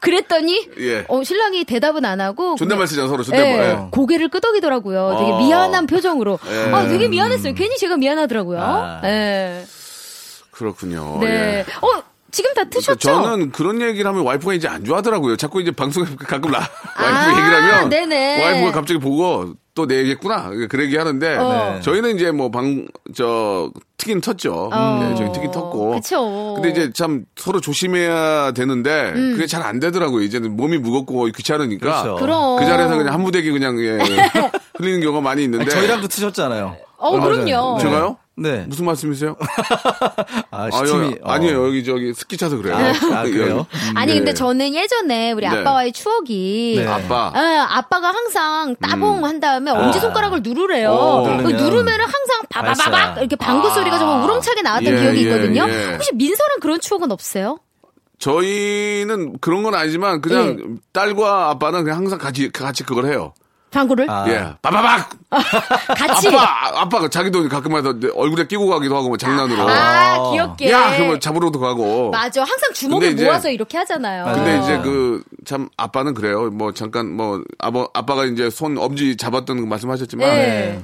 [0.00, 1.04] 그랬더니 예.
[1.08, 3.64] 어, 신랑이 대답은 안 하고 존댓말 쓰잖아, 서로 존댓말.
[3.64, 3.86] 예, 예.
[3.90, 5.16] 고개를 끄덕이더라고요.
[5.18, 5.38] 되게 아.
[5.38, 6.38] 미안한 표정으로.
[6.48, 6.72] 예.
[6.72, 7.54] 아, 되게 미안했어요.
[7.54, 8.60] 괜히 제가 미안하더라고요.
[8.60, 9.00] 아.
[9.04, 9.64] 예.
[10.50, 11.18] 그렇군요.
[11.20, 11.26] 네.
[11.26, 11.60] 예.
[11.80, 12.98] 어, 지금 다 트셨죠?
[12.98, 15.36] 저는 그런 얘기를 하면 와이프가 이제 안 좋아하더라고요.
[15.36, 18.44] 자꾸 이제 방송에 가끔 나, 와이프 아, 얘기를 하면 네네.
[18.44, 20.50] 와이프가 갑자기 보고 또내 얘기했구나.
[20.68, 21.80] 그 얘기 하는데 어.
[21.82, 24.68] 저희는 이제 뭐 방, 저, 트긴 텄죠.
[25.00, 25.92] 네, 저희 트긴 텄고.
[25.92, 25.94] 어.
[25.94, 26.52] 그쵸.
[26.56, 29.32] 근데 이제 참 서로 조심해야 되는데 음.
[29.32, 30.22] 그게 잘 안 되더라고요.
[30.24, 32.02] 이제는 몸이 무겁고 귀찮으니까.
[32.02, 32.16] 그렇죠.
[32.16, 32.58] 그럼.
[32.58, 33.96] 그 자리에서 그냥 한 무대기 그냥 예,
[34.76, 35.66] 흘리는 경우가 많이 있는데.
[35.70, 36.76] 저희랑도 트셨잖아요.
[36.98, 37.78] 어, 그럼요.
[37.80, 38.16] 제가요?
[38.34, 38.64] 네.
[38.66, 39.36] 무슨 말씀이세요?
[40.50, 41.04] 아, 아, 시침이.
[41.04, 41.66] 여기, 아니에요.
[41.66, 42.74] 여기 저기 스키 차서 그래요.
[42.76, 43.66] 아, 그래요?
[43.94, 44.18] 아니 네.
[44.18, 45.58] 근데 저는 예전에 우리 네.
[45.58, 46.86] 아빠와의 추억이 네.
[46.86, 47.32] 아빠.
[47.36, 50.90] 예, 아빠가 항상 따봉 한 다음에 엄지 손가락을 누르래요.
[50.90, 51.22] 어.
[51.24, 53.18] 그 누르면 누르면은 항상 바바바박.
[53.18, 55.66] 이렇게 방구 소리가 정말 우렁차게 나왔던 예, 기억이 예, 있거든요.
[55.68, 55.92] 예.
[55.92, 57.58] 혹시 민서랑 그런 추억은 없어요?
[58.18, 60.64] 저희는 그런 건 아니지만 그냥 예.
[60.92, 63.34] 딸과 아빠는 그냥 항상 같이 같이 그걸 해요.
[63.72, 64.24] 방구를 아.
[64.28, 65.10] 예, 빠바박.
[65.96, 69.66] 같이 아빠, 아빠가 자기도 가끔마다 내 얼굴에 끼고 가기도 하고 뭐 장난으로.
[69.68, 70.70] 아 귀엽게.
[70.70, 72.10] 야, 그러면 잡으러도 가고.
[72.10, 72.42] 맞아.
[72.42, 74.24] 항상 근데 이제- 모아서 이렇게 하잖아요.
[74.34, 74.62] 근데 어.
[74.62, 76.50] 이제 그 참 아빠는 그래요.
[76.50, 80.80] 뭐 잠깐 뭐 아버 아빠가 이제 손 엄지 잡았던 거 말씀하셨지만 네.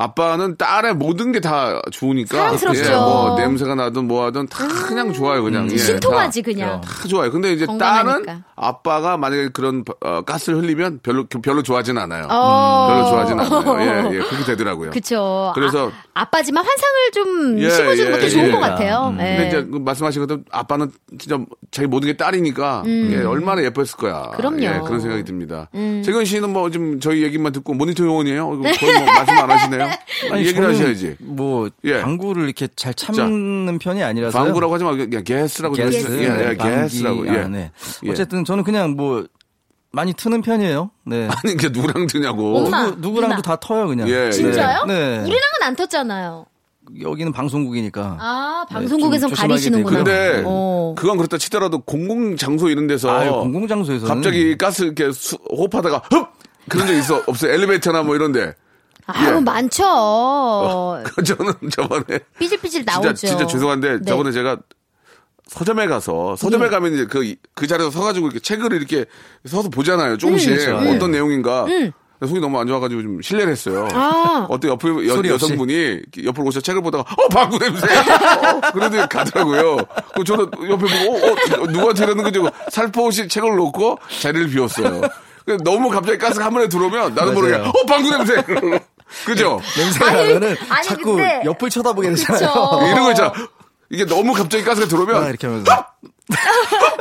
[0.00, 2.84] 아빠는 딸의 모든 게 다 좋으니까 사랑스럽죠.
[2.92, 6.80] 예, 뭐 냄새가 나든 뭐 하든 다 그냥 좋아요 그냥 예, 신통하지 다, 그냥.
[6.80, 7.30] 다 좋아요.
[7.32, 8.24] 근데 이제 건강하니까.
[8.26, 12.26] 딸은 아빠가 만약에 그런 어, 가스를 흘리면 별로 별로 좋아하진 않아요.
[12.30, 12.88] 어.
[12.90, 13.80] 별로 좋아하진 않아요.
[13.80, 14.90] 예, 예, 그렇게 되더라고요.
[14.90, 15.52] 그쵸.
[15.54, 18.28] 그래서- 아, 아빠지만 환상을 좀 예, 심어주는 예, 것도 예.
[18.30, 18.60] 좋은 것 음.
[18.60, 19.04] 같아요.
[19.16, 19.48] 근데 예.
[19.48, 21.38] 이제 그 말씀하신 것처럼 아빠는 진짜
[21.70, 24.22] 자기 모든 게 딸이니까 예, 얼마나 예뻤을 거야.
[24.32, 24.36] 음.
[24.36, 24.62] 그럼요.
[24.62, 25.68] 예, 그런 생각이 듭니다.
[25.74, 26.02] 음.
[26.04, 28.48] 재근 씨는 뭐 좀 저희 얘기만 듣고 모니터 요원이에요?
[28.48, 28.58] 거의
[28.98, 29.87] 뭐 말씀 안 하시네요?
[30.32, 31.16] 아니, 얘기를 하셔야지.
[31.20, 32.00] 뭐 예.
[32.02, 36.34] 방구를 이렇게 잘 참는 편이 아니라서 방구라고 하지 말고 그냥 게스라고 좀 게스, 해주세요.
[36.40, 37.26] 예, 예, 게스라고.
[37.26, 37.30] 예.
[37.40, 37.70] 아, 네.
[38.04, 38.10] 예.
[38.10, 39.24] 어쨌든 저는 그냥 뭐
[39.90, 40.90] 많이 트는 편이에요.
[41.06, 41.28] 네.
[41.32, 42.58] 아니 이게 누구랑 드냐고.
[42.58, 42.86] 엄마.
[42.86, 43.42] 누구, 누구랑도 누나.
[43.42, 44.08] 다 터요 그냥.
[44.08, 44.84] 예, 진짜요?
[44.86, 45.18] 네.
[45.20, 46.44] 우리랑은 안 텄잖아요.
[47.02, 48.16] 여기는 방송국이니까.
[48.18, 49.96] 아, 방송국에선 좀 조심하게 가리시는구나.
[49.98, 50.94] 근데 어.
[50.96, 56.02] 그건 그렇다 치더라도 공공 장소 이런 데서 아유, 공공 장소에서는 갑자기 가스 이렇게 수- 호흡하다가
[56.10, 56.28] 흡
[56.70, 58.54] 그런 적 있어 없어요 엘리베이터나 뭐 이런데
[59.08, 59.40] 아유, 예.
[59.40, 61.02] 많죠.
[61.04, 63.14] 그 저는 저번에 삐질삐질 나오죠.
[63.14, 64.04] 진짜 진짜 죄송한데 네.
[64.06, 64.58] 저번에 제가
[65.46, 69.06] 서점에 가서 서점에 가면 이제 그, 그 자리에서 서가지고 이렇게 책을 이렇게
[69.46, 70.18] 서서 보잖아요.
[70.18, 70.76] 조금씩 그렇죠.
[70.90, 71.64] 어떤 내용인가.
[71.64, 71.92] 근데
[72.26, 73.88] 속이 너무 안 좋아가지고 좀 실례를 했어요.
[73.92, 74.46] 아.
[74.50, 75.24] 어떤 옆에 여?
[75.24, 77.86] 여성분이 옆으로 오셔서 책을 보다가 어 방구 냄새.
[77.96, 79.78] 어, 그래도 가더라고요.
[80.14, 82.40] 그 저는 옆에 보고 어, 어, 누구한테 이러는 거지?
[82.70, 85.00] 살포시 책을 놓고 자리를 비웠어요.
[85.64, 87.54] 너무 갑자기 가스가 한 번에 들어오면 나도 모르게.
[87.54, 88.34] 어 방구 냄새.
[89.24, 89.60] 그죠?
[89.76, 92.80] 냄새가 아니, 나면은 아니, 자꾸 근데- 옆을 쳐다보게 되잖아요.
[92.92, 93.32] 이런 거 있잖아.
[93.90, 95.86] 이게 너무 갑자기 가스가 들어오면 아, 이렇게 하면서.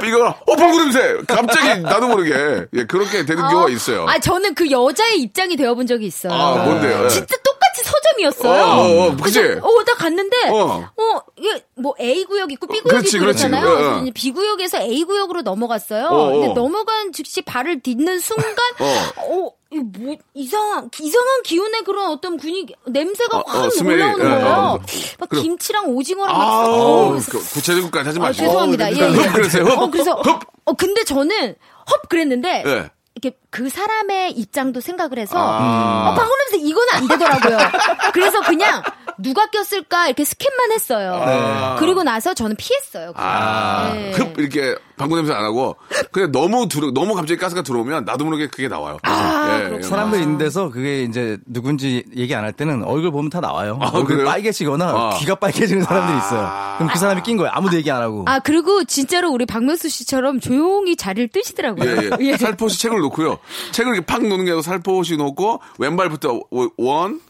[0.06, 4.06] 이거 어 방구 냄새 갑자기 나도 모르게 예 그렇게 되는 경우가 있어요.
[4.08, 6.32] 아, 저는 그 여자의 입장이 되어본 적이 있어요.
[6.34, 7.04] 아, 뭔데요?
[7.06, 7.10] 예.
[7.10, 8.64] 진짜 똑같이 서점이었어요.
[8.64, 9.42] 어, 어, 어, 그치?
[9.42, 10.90] 그래서, 어, 나 갔는데, 어.
[10.96, 13.44] 어, 이게 뭐 A 구역 있고 B 구역 그렇지, 있고 그렇지.
[13.50, 13.68] 그렇잖아요.
[13.70, 13.76] 어, 어.
[13.78, 16.06] 그래서 이제 B 구역에서 A 구역으로 넘어갔어요.
[16.06, 16.32] 어, 어.
[16.32, 22.74] 근데 넘어간 즉시 발을 딛는 순간, 어, 이거 뭐 이상한 이상한 기운의 그런 어떤 분위기
[22.86, 24.46] 냄새가 어, 확 어, 스멜이, 올라오는 예, 거예요.
[24.48, 24.80] 어,
[25.20, 28.46] 막 그럼- 김치랑 오징어랑 막 아, 어, 그 구체적으로까지 하지 아, 마시고.
[28.46, 28.92] 죄송합니다.
[28.94, 29.02] 예, 예.
[29.08, 29.64] 흡 그러세요.
[29.66, 29.78] 흡.
[29.80, 30.40] 어, 그래서 흡.
[30.66, 32.90] 어 근데 저는 헙 그랬는데 예.
[33.16, 36.10] 이렇게 그 사람의 입장도 생각을 해서 아.
[36.12, 37.58] 어, 방울 냄새 이거는 안 되더라고요.
[38.14, 38.84] 그래서 그냥
[39.20, 41.76] 누가 꼈을까 이렇게 스캔만 했어요.
[41.80, 43.14] 그리고 나서 저는 피했어요.
[43.14, 43.30] 그냥.
[43.30, 44.12] 아, 네.
[44.14, 45.76] 흡 이렇게 방구 냄새 안 하고
[46.12, 48.98] 그냥 너무 들어 너무 갑자기 가스가 들어오면 나도 모르게 그게 나와요.
[49.04, 49.82] 아, 예, 예.
[49.82, 53.78] 사람들 있는 데서 그게 이제 누군지 얘기 안 할 때는 얼굴 보면 다 나와요.
[53.82, 54.26] 아, 얼굴 그래요?
[54.28, 55.18] 빨개지거나 아.
[55.20, 56.76] 귀가 빨개지는 사람들이 있어요.
[56.78, 57.52] 그럼 그 사람이 낀 거예요.
[57.54, 58.24] 아무도 얘기 안 하고.
[58.28, 61.90] 아 그리고 진짜로 우리 박명수 씨처럼 조용히 자리를 뜨시더라고요.
[61.90, 62.38] 예, 예.
[62.38, 63.38] 살포시 책을 놓고요.
[63.72, 67.27] 책을 이렇게 팍 놓는 게 아니라 살포시 놓고 왼발부터 오- one, two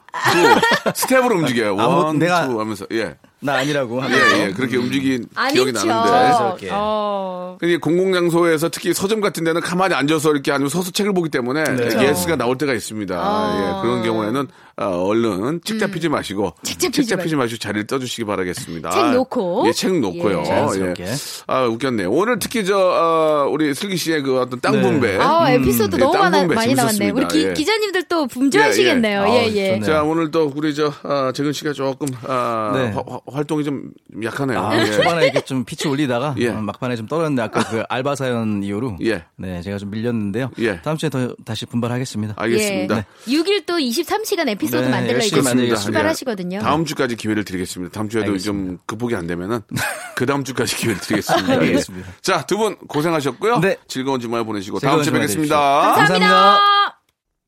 [0.96, 1.76] 스텝으로 움직여요.
[1.76, 3.16] one, 내가- two 하면서 예.
[3.40, 4.38] 나 아니라고 하면서.
[4.38, 4.52] 예, 예.
[4.52, 5.66] 그렇게 움직인 아니죠.
[5.66, 6.10] 기억이 나는데.
[6.10, 6.70] 자연스럽게.
[6.72, 7.58] 어.
[7.62, 11.64] 이 공공장소에서 특히 서점 같은 데는 가만히 앉아서 이렇게 아니면 서서 책을 보기 때문에
[12.02, 13.16] 가스가 나올 때가 있습니다.
[13.16, 14.48] 예, 그런 경우에는
[14.80, 18.92] 어, 얼른 책 잡히지 마시고 책 잡히지 잡히지 마시고 자리를 떠주시기 바라겠습니다.
[18.92, 19.64] 책 놓고.
[19.68, 20.44] 예, 책 놓고요.
[20.46, 20.94] 예.
[21.04, 21.14] 예.
[21.48, 22.12] 아 웃겼네요.
[22.12, 25.18] 오늘 특히 저 어, 우리 슬기 씨의 그 어떤 땅 분배.
[25.20, 26.98] 아 에피소드 예, 너무 땅 많아, 많이 나왔네.
[26.98, 27.16] 재밌었습니다.
[27.16, 27.54] 우리 기, 예.
[27.54, 29.26] 기자님들 또 분주하시겠네요.
[29.30, 29.52] 예, 예.
[29.56, 29.78] 예, 예.
[29.78, 32.92] 아, 자 오늘 또 우리 저 아, 재근 씨가 조금 아, 네.
[32.92, 33.90] 화- 화- 활동이 좀
[34.24, 34.60] 약하네요.
[34.60, 34.92] 아, 예.
[34.92, 36.50] 초반에 이렇게 좀 피치 올리다가 예.
[36.50, 39.24] 어, 막판에 좀 떨어졌는데 아까 그 알바 사연 이후로 예.
[39.38, 40.52] 네 제가 좀 밀렸는데요.
[40.60, 40.80] 예.
[40.82, 42.36] 다음 주에 더 다시 분발하겠습니다.
[42.38, 42.98] 알겠습니다.
[43.28, 43.32] 예.
[43.32, 45.82] 6일 또 23시간 에피소드 네, 만들러 열심히 이제 만들겠습니다.
[45.82, 46.60] 출발하시거든요.
[46.60, 47.94] 다음 주까지 기회를 드리겠습니다.
[47.94, 48.68] 다음 주에도 알겠습니다.
[48.70, 49.62] 좀 극복이 안 되면은
[50.16, 51.54] 그 다음 주까지 기회를 드리겠습니다.
[51.54, 51.58] 예.
[51.58, 52.10] 알겠습니다.
[52.22, 53.60] 자, 두 분 고생하셨고요.
[53.60, 53.78] 네.
[53.88, 55.58] 즐거운 주말 보내시고 다음 즐거운 주에 주말 뵙겠습니다.
[55.96, 56.60] 감사합니다.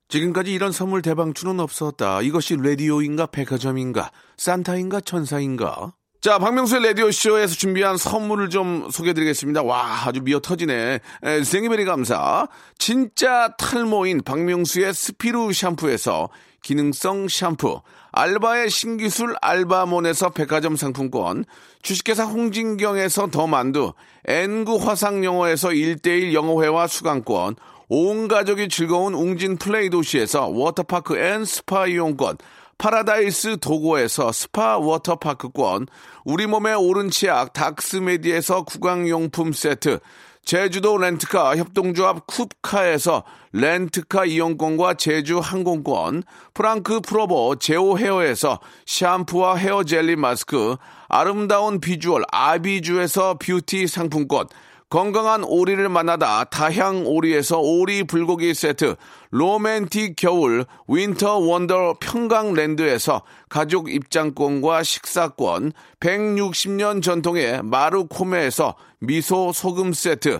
[0.07, 2.21] 지금까지 이런 선물 대방출은 없었다.
[2.21, 9.63] 이것이 라디오인가 백화점인가 산타인가 천사인가 자, 박명수의 라디오쇼에서 준비한 선물을 좀 소개해드리겠습니다.
[9.63, 10.99] 와, 아주 미어 터지네.
[11.23, 12.45] 에, 생이베리 감사.
[12.77, 16.27] 진짜 탈모인 박명수의 스피루 샴푸에서
[16.61, 17.81] 기능성 샴푸.
[18.11, 21.45] 알바의 신기술 알바몬에서 백화점 상품권.
[21.81, 23.93] 주식회사 홍진경에서 더 만두.
[24.25, 27.55] 엔구 화상영어에서 1대1 영어회화 수강권.
[27.89, 32.37] 온 가족이 즐거운 웅진 플레이 도시에서 워터파크 and 스파 이용권.
[32.79, 35.87] 파라다이스 도고에서 스파 워터파크권,
[36.23, 39.99] 우리 몸의 옳은 치약 닥스메디에서 구강용품 세트,
[40.43, 46.23] 제주도 렌트카 협동조합 쿱카에서 렌트카 이용권과 제주 항공권,
[46.53, 50.75] 프랑크 프로보 제오 헤어에서 샴푸와 헤어 젤리 마스크,
[51.07, 54.47] 아름다운 비주얼 아비주에서 뷰티 상품권,
[54.89, 58.95] 건강한 오리를 만나다 다향 오리에서 오리 불고기 세트,
[59.31, 70.39] 로맨틱 겨울 winter wonder 평강랜드에서 가족 입장권과 식사권, 160년 전통의 마루코메에서 미소 소금 세트,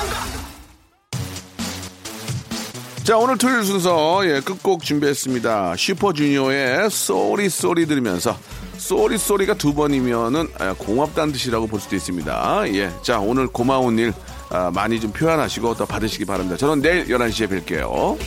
[3.03, 5.75] 자, 오늘 토요일 순서, 예, 끝곡 준비했습니다.
[5.75, 8.37] 슈퍼주니어의 Sorry Sorry 들으면서,
[8.77, 12.63] sorry sorry가 두 번이면은, 아, 고맙다는 뜻이라고 볼 수도 있습니다.
[12.75, 12.91] 예.
[13.01, 14.13] 자, 오늘 고마운 일,
[14.49, 16.57] 아, 많이 좀 표현하시고 또 받으시기 바랍니다.
[16.57, 18.19] 저는 내일 11시에 뵐게요.